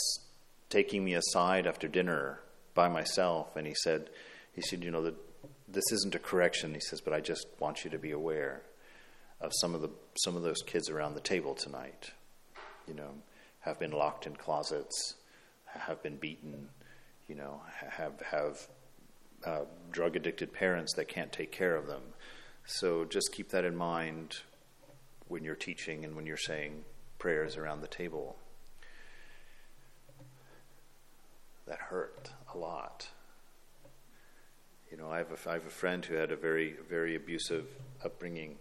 [0.72, 2.40] taking me aside after dinner
[2.74, 4.10] by myself, and he said,
[4.54, 5.14] he said, you know, the,
[5.68, 6.74] this isn't a correction.
[6.74, 8.64] He says, but I just want you to be aware
[9.42, 9.92] of some of the
[10.24, 12.10] some of those kids around the table tonight.
[12.88, 13.12] You know,
[13.60, 15.14] have been locked in closets,
[15.66, 16.70] have been beaten,
[17.28, 18.68] you know, have have
[19.46, 22.02] uh, drug addicted parents that can't take care of them.
[22.66, 24.38] So just keep that in mind
[25.28, 26.84] when you're teaching and when you're saying
[27.20, 28.38] prayers around the table.
[31.68, 33.08] That hurt a lot.
[34.92, 37.66] You know, I have a, I have a friend who had a very, very abusive
[38.04, 38.58] upbringing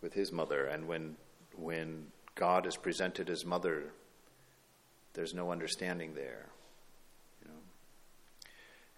[0.00, 1.16] with his mother, and when,
[1.56, 3.92] when God is presented as mother,
[5.12, 6.46] there's no understanding there.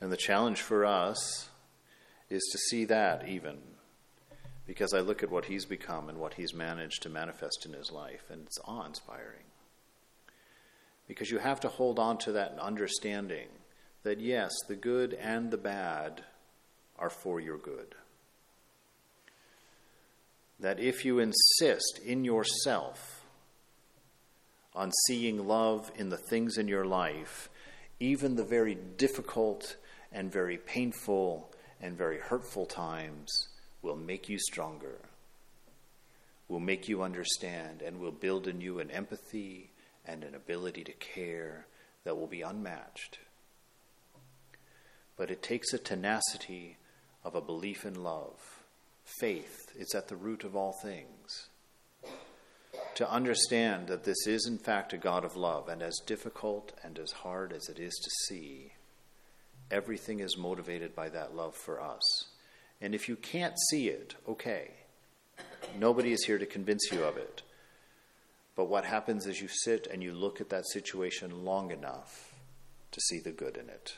[0.03, 1.49] And the challenge for us
[2.29, 3.59] is to see that even.
[4.67, 7.93] Because I look at what he's become and what he's managed to manifest in his
[7.93, 9.45] life, and it's awe inspiring.
[11.07, 13.47] Because you have to hold on to that understanding
[14.03, 16.25] that yes, the good and the bad
[16.99, 17.95] are for your good.
[20.59, 23.25] That if you insist in yourself
[24.75, 27.49] on seeing love in the things in your life,
[28.01, 29.77] even the very difficult
[30.12, 33.48] and very painful and very hurtful times
[33.83, 35.01] will make you stronger,
[36.48, 39.70] will make you understand, and will build in you an empathy
[40.07, 41.66] and an ability to care
[42.05, 43.18] that will be unmatched.
[45.16, 46.77] But it takes a tenacity
[47.25, 48.40] of a belief in love.
[49.05, 51.49] Faith is at the root of all things.
[52.97, 56.99] To understand that this is, in fact, a God of love, and as difficult and
[56.99, 58.72] as hard as it is to see,
[59.71, 62.27] Everything is motivated by that love for us.
[62.81, 64.71] And if you can't see it, okay.
[65.79, 67.43] Nobody is here to convince you of it.
[68.55, 72.35] But what happens is you sit and you look at that situation long enough
[72.91, 73.97] to see the good in it.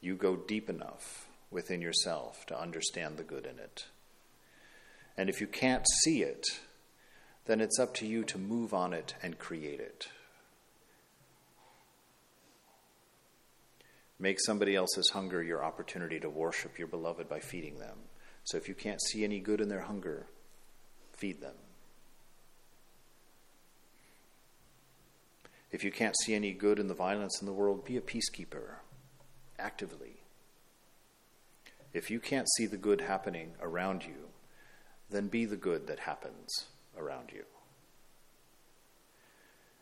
[0.00, 3.86] You go deep enough within yourself to understand the good in it.
[5.16, 6.46] And if you can't see it,
[7.46, 10.08] then it's up to you to move on it and create it.
[14.18, 17.96] Make somebody else's hunger your opportunity to worship your beloved by feeding them.
[18.44, 20.26] So if you can't see any good in their hunger,
[21.12, 21.54] feed them.
[25.70, 28.76] If you can't see any good in the violence in the world, be a peacekeeper
[29.58, 30.22] actively.
[31.92, 34.28] If you can't see the good happening around you,
[35.10, 36.66] then be the good that happens
[36.96, 37.44] around you.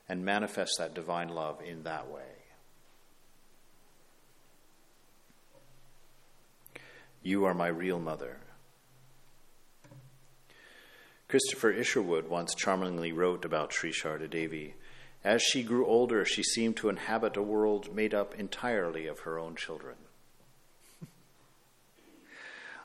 [0.08, 2.35] And manifest that divine love in that way.
[7.26, 8.36] You are my real mother.
[11.26, 14.74] Christopher Isherwood once charmingly wrote about Sri Sharda Devi.
[15.24, 19.40] As she grew older, she seemed to inhabit a world made up entirely of her
[19.40, 19.96] own children.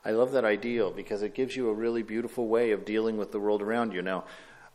[0.04, 3.32] I love that ideal because it gives you a really beautiful way of dealing with
[3.32, 4.02] the world around you.
[4.02, 4.24] Now,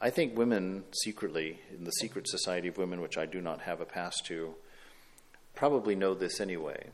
[0.01, 3.81] I think women secretly, in the secret society of women, which I do not have
[3.81, 4.55] a pass to,
[5.57, 6.93] probably know this anyway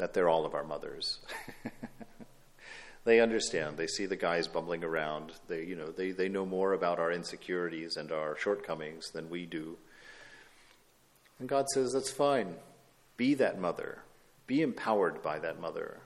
[0.00, 1.18] that they're all of our mothers.
[3.04, 3.76] they understand.
[3.76, 5.32] They see the guys bumbling around.
[5.46, 9.44] They, you know, they, they know more about our insecurities and our shortcomings than we
[9.44, 9.76] do.
[11.38, 12.54] And God says, that's fine.
[13.18, 13.98] Be that mother.
[14.46, 16.00] Be empowered by that mother.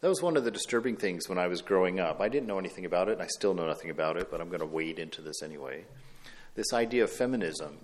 [0.00, 2.20] That was one of the disturbing things when I was growing up.
[2.20, 4.48] I didn't know anything about it, and I still know nothing about it, but I'm
[4.48, 5.84] going to wade into this anyway.
[6.56, 7.78] This idea of feminism,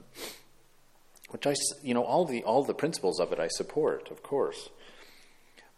[1.31, 4.69] which I, you know, all the all the principles of it I support, of course.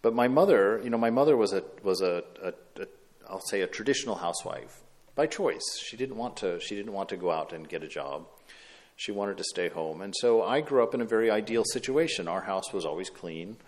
[0.03, 2.87] But my mother, you know, my mother was a was a, a, a
[3.29, 4.83] I'll say a traditional housewife
[5.15, 5.65] by choice.
[5.83, 8.27] She didn't want to she didn't want to go out and get a job.
[8.99, 10.01] She wanted to stay home.
[10.01, 12.29] And so I grew up in a very ideal situation.
[12.29, 13.59] Our house was always clean.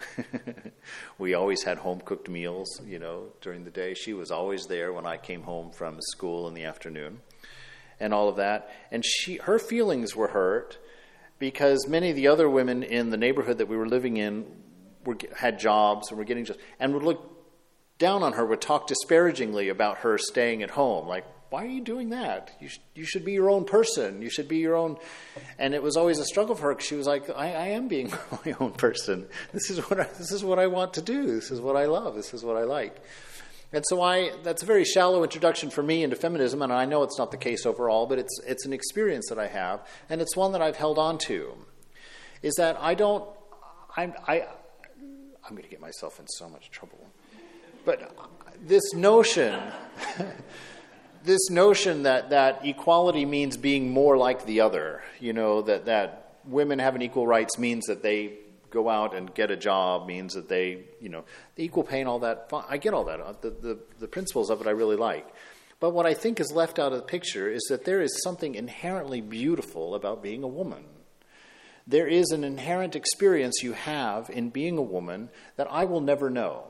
[1.18, 3.92] we always had home cooked meals, you know, during the day.
[3.92, 7.20] She was always there when I came home from school in the afternoon
[8.00, 8.70] and all of that.
[8.90, 10.78] And she her feelings were hurt
[11.38, 14.46] because many of the other women in the neighborhood that we were living in
[15.04, 17.38] were, had jobs and were getting jobs, and would look
[17.98, 21.06] down on her, would talk disparagingly about her staying at home.
[21.06, 22.50] Like, why are you doing that?
[22.60, 24.20] You, sh- you should be your own person.
[24.20, 24.98] You should be your own.
[25.58, 28.12] And it was always a struggle for her she was like, I, I, am being
[28.44, 29.26] my own person.
[29.52, 31.26] This is what I, this is what I want to do.
[31.26, 32.14] This is what I love.
[32.14, 33.02] This is what I like.
[33.72, 37.02] And so I that's a very shallow introduction for me into feminism, and I know
[37.02, 40.34] it's not the case overall, but it's it's an experience that I have, and it's
[40.34, 41.52] one that I've held on to.
[42.40, 43.28] Is that I don't
[43.94, 44.46] I, I
[45.48, 46.98] I'm going to get myself in so much trouble.
[47.86, 48.24] But uh,
[48.66, 49.58] this notion,
[51.24, 56.34] this notion that, that equality means being more like the other, you know, that, that
[56.44, 58.34] women having equal rights means that they
[58.70, 61.24] go out and get a job, means that they, you know,
[61.54, 62.50] the equal pay and all that.
[62.68, 63.20] I get all that.
[63.20, 65.26] Uh, the, the, the principles of it I really like.
[65.80, 68.54] But what I think is left out of the picture is that there is something
[68.54, 70.84] inherently beautiful about being a woman
[71.88, 76.28] there is an inherent experience you have in being a woman that I will never
[76.28, 76.64] know.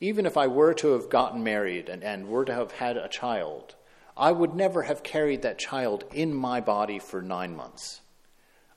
[0.00, 3.08] Even if I were to have gotten married and, and were to have had a
[3.08, 3.74] child,
[4.16, 8.02] I would never have carried that child in my body for nine months.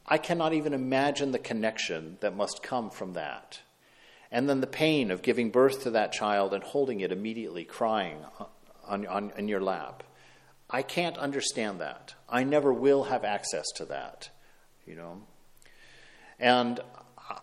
[0.07, 3.61] I cannot even imagine the connection that must come from that.
[4.31, 8.25] And then the pain of giving birth to that child and holding it immediately crying
[8.87, 10.01] on, on, in your lap.
[10.67, 12.15] I can't understand that.
[12.27, 14.31] I never will have access to that
[14.87, 15.21] you know.
[16.39, 16.79] And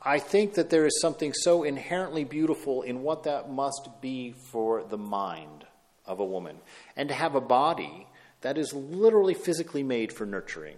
[0.02, 4.82] I think that there is something so inherently beautiful in what that must be for
[4.82, 5.66] the mind
[6.06, 6.56] of a woman.
[6.96, 8.06] And to have a body
[8.40, 10.76] that is literally physically made for nurturing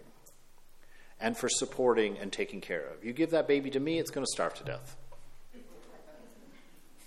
[1.21, 3.05] and for supporting and taking care of.
[3.05, 4.97] You give that baby to me, it's going to starve to death.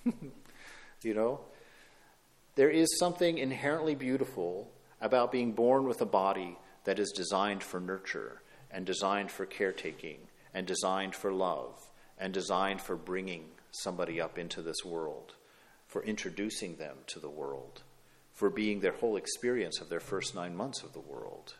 [1.01, 1.41] you know?
[2.55, 7.80] There is something inherently beautiful about being born with a body that is designed for
[7.80, 8.41] nurture
[8.72, 10.20] and designed for caretaking
[10.53, 15.36] and designed for love and designed for bringing somebody up into this world,
[15.88, 17.84] for introducing them to the world,
[18.34, 21.55] for being their whole experience of their first nine months of the world.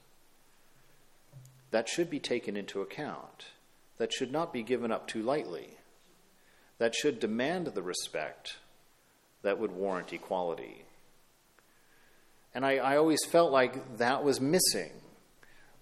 [1.72, 3.48] That should be taken into account.
[3.98, 5.78] That should not be given up too lightly.
[6.78, 8.58] That should demand the respect
[9.42, 10.86] that would warrant equality.
[12.54, 14.92] And I, I always felt like that was missing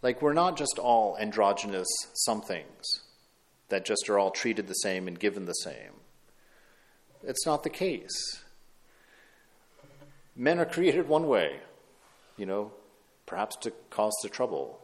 [0.01, 3.01] like, we're not just all androgynous somethings
[3.69, 5.93] that just are all treated the same and given the same.
[7.23, 8.43] It's not the case.
[10.35, 11.59] Men are created one way,
[12.37, 12.71] you know,
[13.25, 14.79] perhaps to cause the trouble.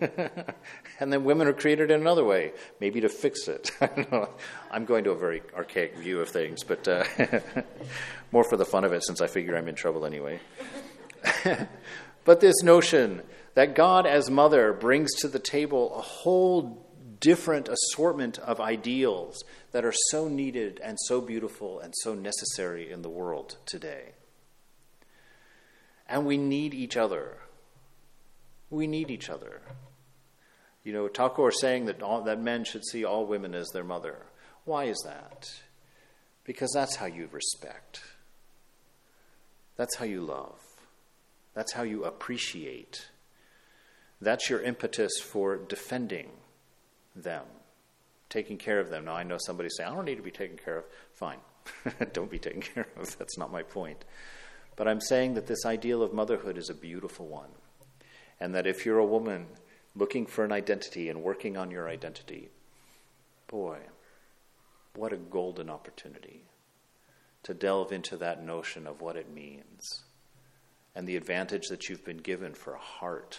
[1.00, 3.72] and then women are created in another way, maybe to fix it.
[4.70, 7.04] I'm going to a very archaic view of things, but uh,
[8.32, 10.40] more for the fun of it since I figure I'm in trouble anyway.
[12.24, 13.22] but this notion
[13.54, 16.84] that God, as mother, brings to the table a whole
[17.20, 19.42] different assortment of ideals
[19.72, 24.12] that are so needed and so beautiful and so necessary in the world today.
[26.08, 27.38] And we need each other.
[28.68, 29.62] We need each other.
[30.82, 34.26] You know, Thakur saying that, all, that men should see all women as their mother.
[34.64, 35.50] Why is that?
[36.44, 38.02] Because that's how you respect.
[39.76, 40.60] That's how you love.
[41.54, 43.06] That's how you appreciate.
[44.24, 46.28] That's your impetus for defending
[47.14, 47.44] them,
[48.28, 49.04] taking care of them.
[49.04, 50.84] Now, I know somebody saying, I don't need to be taken care of.
[51.12, 51.38] Fine.
[52.12, 53.16] don't be taken care of.
[53.18, 54.04] That's not my point.
[54.76, 57.50] But I'm saying that this ideal of motherhood is a beautiful one.
[58.40, 59.46] And that if you're a woman
[59.94, 62.48] looking for an identity and working on your identity,
[63.46, 63.78] boy,
[64.96, 66.44] what a golden opportunity
[67.44, 70.02] to delve into that notion of what it means
[70.94, 73.38] and the advantage that you've been given for a heart,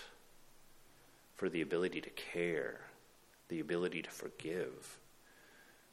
[1.35, 2.81] for the ability to care,
[3.49, 4.97] the ability to forgive,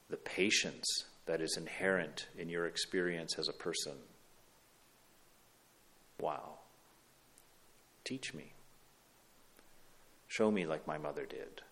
[0.08, 3.94] the patience that is inherent in your experience as a person.
[6.20, 6.58] Wow.
[8.04, 8.52] Teach me.
[10.28, 11.62] Show me like my mother did.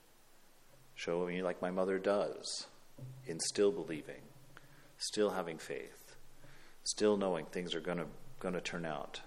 [0.94, 2.66] Show me like my mother does,
[3.26, 4.20] in still believing,
[4.98, 6.16] still having faith,
[6.84, 8.06] still knowing things are going to
[8.38, 9.20] going to turn out,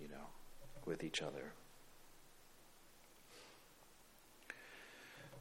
[0.00, 0.28] you know,
[0.84, 1.52] with each other.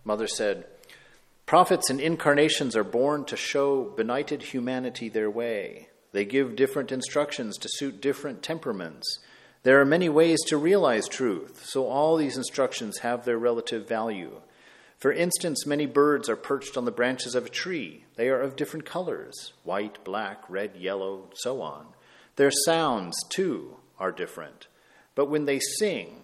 [0.07, 0.65] Mother said,
[1.45, 5.89] Prophets and incarnations are born to show benighted humanity their way.
[6.13, 9.19] They give different instructions to suit different temperaments.
[9.63, 14.39] There are many ways to realize truth, so all these instructions have their relative value.
[14.97, 18.05] For instance, many birds are perched on the branches of a tree.
[18.15, 21.87] They are of different colors white, black, red, yellow, so on.
[22.37, 24.67] Their sounds, too, are different.
[25.15, 26.21] But when they sing,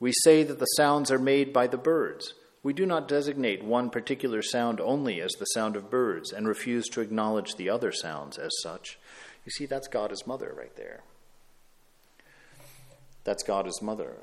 [0.00, 2.32] we say that the sounds are made by the birds.
[2.66, 6.88] We do not designate one particular sound only as the sound of birds and refuse
[6.88, 8.98] to acknowledge the other sounds as such.
[9.44, 11.04] You see, that's God as mother right there.
[13.22, 14.16] That's God as mother.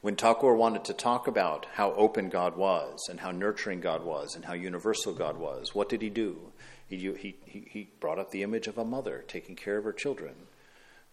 [0.00, 4.34] When Thakur wanted to talk about how open God was and how nurturing God was
[4.34, 6.50] and how universal God was, what did he do?
[6.88, 10.34] He, he, he brought up the image of a mother taking care of her children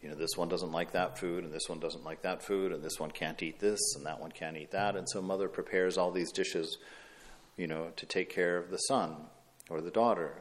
[0.01, 2.71] you know, this one doesn't like that food, and this one doesn't like that food,
[2.71, 4.95] and this one can't eat this, and that one can't eat that.
[4.95, 6.77] And so mother prepares all these dishes,
[7.55, 9.15] you know, to take care of the son
[9.69, 10.33] or the daughter.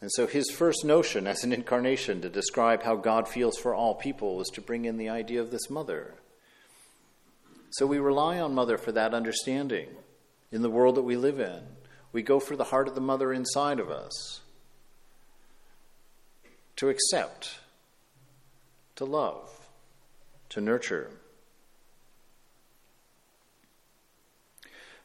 [0.00, 3.94] And so his first notion as an incarnation to describe how God feels for all
[3.94, 6.14] people was to bring in the idea of this mother.
[7.70, 9.88] So we rely on mother for that understanding
[10.50, 11.60] in the world that we live in.
[12.12, 14.40] We go for the heart of the mother inside of us
[16.76, 17.58] to accept
[18.98, 19.48] to love,
[20.48, 21.08] to nurture.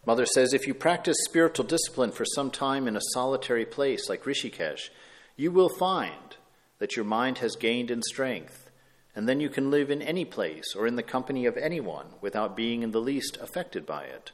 [0.03, 4.23] Mother says if you practice spiritual discipline for some time in a solitary place like
[4.23, 4.89] Rishikesh,
[5.37, 6.37] you will find
[6.79, 8.71] that your mind has gained in strength,
[9.15, 12.55] and then you can live in any place or in the company of anyone without
[12.55, 14.31] being in the least affected by it.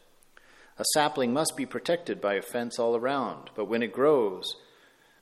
[0.77, 4.55] A sapling must be protected by a fence all around, but when it grows,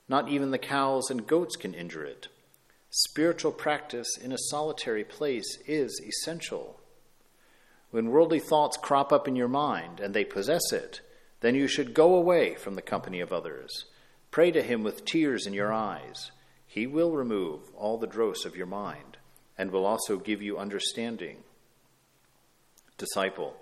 [0.08, 2.28] not even the cows and goats can injure it.
[2.90, 6.80] Spiritual practice in a solitary place is essential.
[7.92, 11.02] When worldly thoughts crop up in your mind and they possess it,
[11.42, 13.86] then you should go away from the company of others.
[14.32, 16.32] Pray to Him with tears in your eyes.
[16.66, 19.18] He will remove all the dross of your mind
[19.58, 21.38] and will also give you understanding.
[22.98, 23.56] Disciple,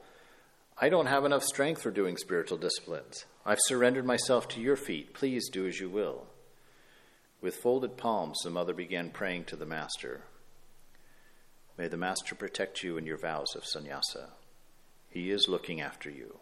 [0.79, 3.25] I don't have enough strength for doing spiritual disciplines.
[3.45, 5.13] I've surrendered myself to your feet.
[5.13, 6.27] Please do as you will.
[7.45, 10.21] With folded palms, the mother began praying to the Master.
[11.77, 14.29] May the Master protect you in your vows of sannyasa.
[15.09, 16.39] He is looking after you.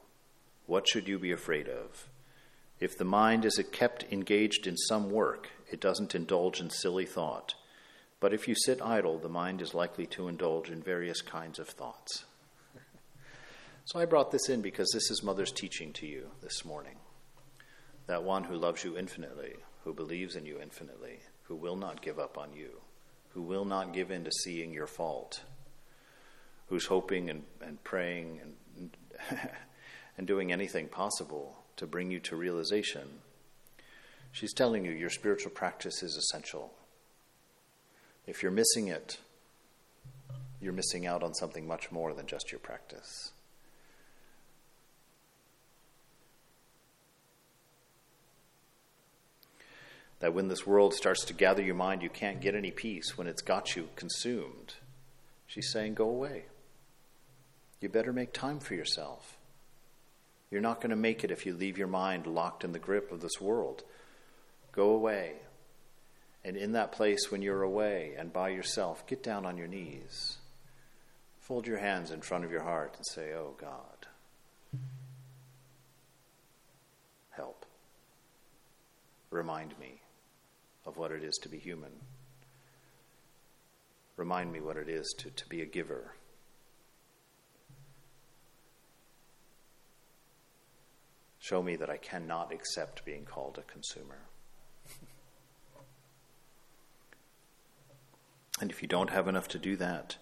[0.65, 2.07] What should you be afraid of?
[2.79, 7.55] If the mind is kept engaged in some work, it doesn't indulge in silly thought.
[8.21, 11.67] But if you sit idle, the mind is likely to indulge in various kinds of
[11.67, 12.23] thoughts.
[13.83, 16.95] so I brought this in because this is Mother's teaching to you this morning.
[18.07, 22.19] That one who loves you infinitely, who believes in you infinitely, who will not give
[22.19, 22.81] up on you,
[23.29, 25.41] who will not give in to seeing your fault,
[26.67, 28.39] who's hoping and, and praying
[28.77, 28.97] and,
[30.17, 33.07] and doing anything possible to bring you to realization.
[34.31, 36.73] She's telling you your spiritual practice is essential.
[38.25, 39.17] If you're missing it,
[40.61, 43.33] you're missing out on something much more than just your practice.
[50.23, 53.27] That when this world starts to gather your mind, you can't get any peace when
[53.27, 54.75] it's got you consumed.
[55.47, 56.45] She's saying, Go away.
[57.81, 59.35] You better make time for yourself.
[60.49, 63.11] You're not going to make it if you leave your mind locked in the grip
[63.11, 63.83] of this world.
[64.71, 65.33] Go away.
[66.45, 70.37] And in that place, when you're away and by yourself, get down on your knees.
[71.41, 74.07] Fold your hands in front of your heart and say, Oh God,
[77.35, 77.65] help.
[79.29, 79.99] Remind me
[80.85, 81.91] of what it is to be human.
[84.17, 86.13] Remind me what it is to, to be a giver.
[91.39, 94.19] Show me that I cannot accept being called a consumer.
[98.61, 100.17] and if you don't have enough to do that,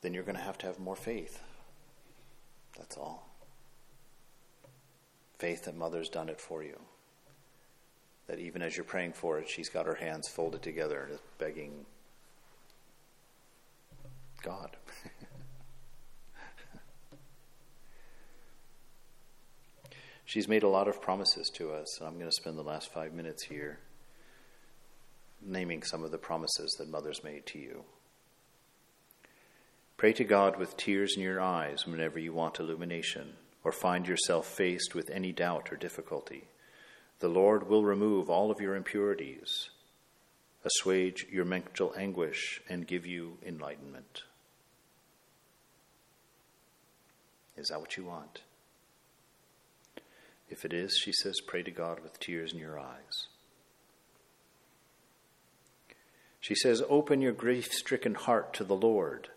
[0.00, 1.42] then you're going to have to have more faith.
[2.78, 3.28] That's all.
[5.38, 6.80] Faith that Mother's done it for you.
[8.26, 11.20] That even as you're praying for it, she's got her hands folded together and is
[11.38, 11.86] begging
[14.42, 14.76] God.
[20.24, 22.92] She's made a lot of promises to us, and I'm going to spend the last
[22.92, 23.78] five minutes here
[25.40, 27.84] naming some of the promises that Mother's made to you.
[29.96, 34.46] Pray to God with tears in your eyes whenever you want illumination or find yourself
[34.46, 36.48] faced with any doubt or difficulty.
[37.20, 39.70] The Lord will remove all of your impurities,
[40.64, 44.22] assuage your mental anguish, and give you enlightenment.
[47.56, 48.42] Is that what you want?
[50.48, 53.28] If it is, she says, pray to God with tears in your eyes.
[56.38, 59.28] She says, open your grief stricken heart to the Lord.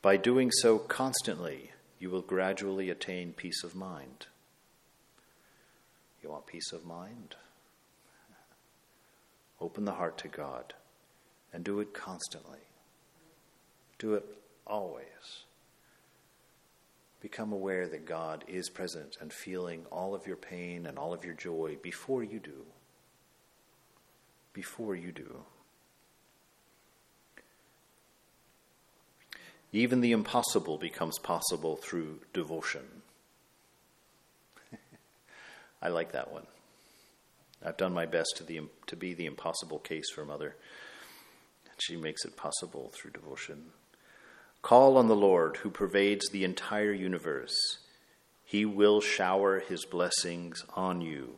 [0.00, 4.28] By doing so constantly, you will gradually attain peace of mind.
[6.22, 7.36] You want peace of mind?
[9.60, 10.74] Open the heart to God
[11.52, 12.58] and do it constantly.
[13.98, 14.24] Do it
[14.66, 15.04] always.
[17.20, 21.24] Become aware that God is present and feeling all of your pain and all of
[21.24, 22.64] your joy before you do.
[24.54, 25.42] Before you do.
[29.72, 33.02] Even the impossible becomes possible through devotion.
[35.82, 36.46] I like that one.
[37.64, 40.56] I've done my best to, the, to be the impossible case for Mother.
[41.78, 43.72] She makes it possible through devotion.
[44.62, 47.56] Call on the Lord who pervades the entire universe.
[48.44, 51.36] He will shower his blessings on you.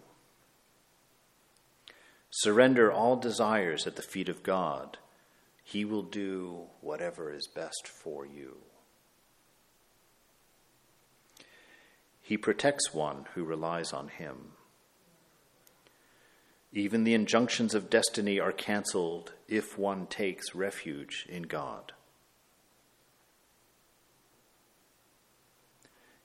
[2.30, 4.98] Surrender all desires at the feet of God.
[5.62, 8.56] He will do whatever is best for you.
[12.22, 14.52] He protects one who relies on him.
[16.72, 21.92] Even the injunctions of destiny are canceled if one takes refuge in God.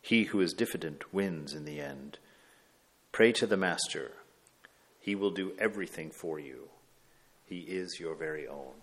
[0.01, 2.17] He who is diffident wins in the end.
[3.11, 4.13] Pray to the Master.
[5.01, 6.69] He will do everything for you.
[7.45, 8.75] He is your very own.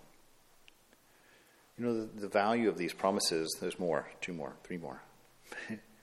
[1.77, 5.01] You know, the, the value of these promises, there's more, two more, three more.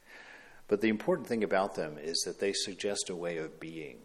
[0.68, 3.98] but the important thing about them is that they suggest a way of being.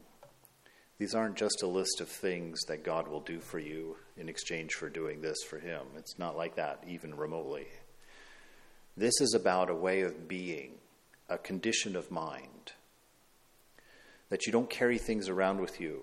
[0.98, 4.74] These aren't just a list of things that God will do for you in exchange
[4.74, 5.82] for doing this for Him.
[5.96, 7.68] It's not like that, even remotely.
[8.96, 10.80] This is about a way of being
[11.30, 12.74] a condition of mind.
[14.30, 16.02] That you don't carry things around with you.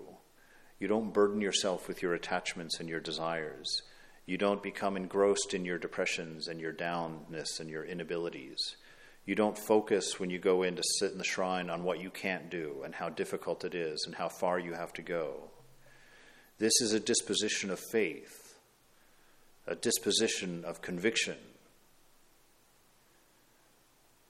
[0.79, 3.81] You don't burden yourself with your attachments and your desires.
[4.25, 8.77] You don't become engrossed in your depressions and your downness and your inabilities.
[9.25, 12.09] You don't focus when you go in to sit in the shrine on what you
[12.09, 15.49] can't do and how difficult it is and how far you have to go.
[16.59, 18.57] This is a disposition of faith,
[19.67, 21.37] a disposition of conviction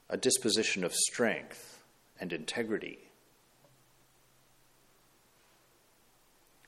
[0.08, 1.82] a disposition of strength
[2.20, 2.98] and integrity,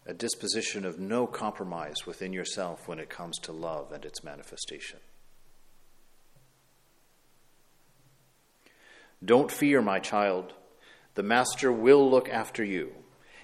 [0.06, 4.98] a disposition of no compromise within yourself when it comes to love and its manifestation.
[9.24, 10.54] Don't fear, my child.
[11.14, 12.92] The Master will look after you.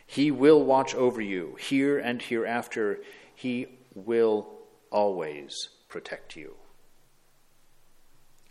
[0.07, 3.01] He will watch over you here and hereafter.
[3.35, 4.49] He will
[4.91, 5.53] always
[5.89, 6.55] protect you.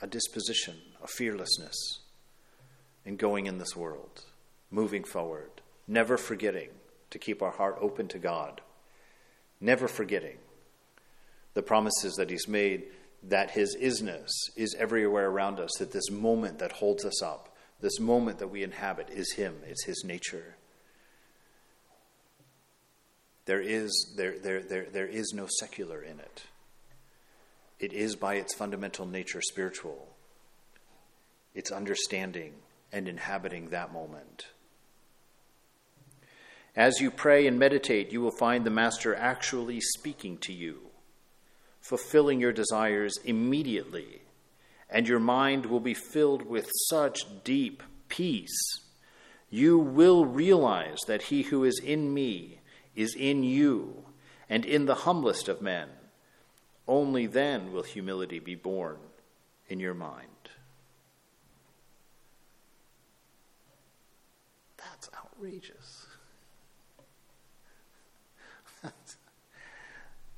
[0.01, 1.99] A disposition a fearlessness
[3.05, 4.23] in going in this world,
[4.71, 5.51] moving forward,
[5.87, 6.69] never forgetting
[7.11, 8.61] to keep our heart open to God,
[9.59, 10.37] never forgetting
[11.53, 12.85] the promises that He's made
[13.23, 17.99] that His isness is everywhere around us, that this moment that holds us up, this
[17.99, 20.55] moment that we inhabit is Him, it's His nature.
[23.45, 26.43] There is, there, there, there, there is no secular in it.
[27.79, 30.07] It is by its fundamental nature spiritual.
[31.53, 32.53] It's understanding
[32.91, 34.47] and inhabiting that moment.
[36.75, 40.79] As you pray and meditate, you will find the Master actually speaking to you,
[41.83, 44.21] fulfilling your desires immediately,
[44.89, 48.57] and your mind will be filled with such deep peace.
[49.49, 52.59] You will realize that He who is in me
[52.95, 54.05] is in you,
[54.49, 55.89] and in the humblest of men.
[56.87, 58.97] Only then will humility be born
[59.67, 60.27] in your mind.
[64.77, 66.05] That's outrageous.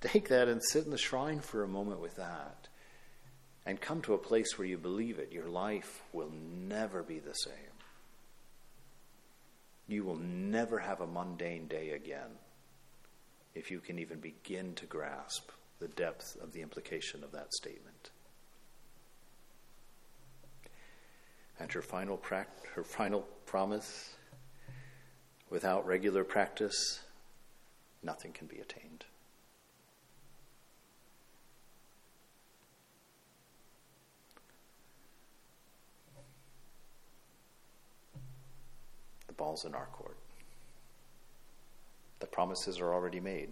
[0.05, 2.67] Take that and sit in the shrine for a moment with that
[3.65, 5.31] and come to a place where you believe it.
[5.31, 7.53] Your life will never be the same.
[9.87, 12.37] You will never have a mundane day again
[13.55, 15.49] if you can even begin to grasp
[15.79, 18.11] the depth of the implication of that statement.
[21.59, 22.45] And her final, pra-
[22.75, 24.13] her final promise
[25.49, 26.99] without regular practice,
[28.03, 29.05] nothing can be attained.
[39.45, 40.17] In our court.
[42.19, 43.49] The promises are already made.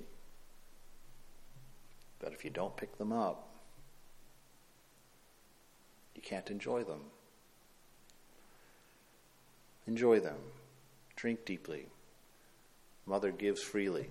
[2.19, 3.47] But if you don't pick them up,
[6.15, 7.01] you can't enjoy them.
[9.85, 10.37] Enjoy them.
[11.15, 11.85] Drink deeply.
[13.05, 14.09] Mother gives freely.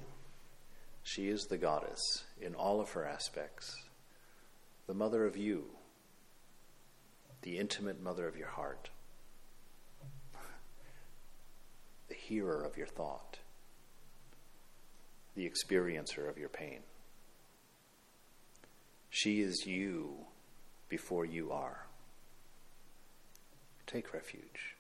[1.03, 3.77] She is the goddess in all of her aspects,
[4.87, 5.65] the mother of you,
[7.43, 8.89] the intimate mother of your heart,
[12.09, 13.39] the hearer of your thought,
[15.37, 16.81] the experiencer of your pain.
[19.11, 20.15] She is you
[20.89, 21.85] before you are.
[23.87, 24.77] Take refuge.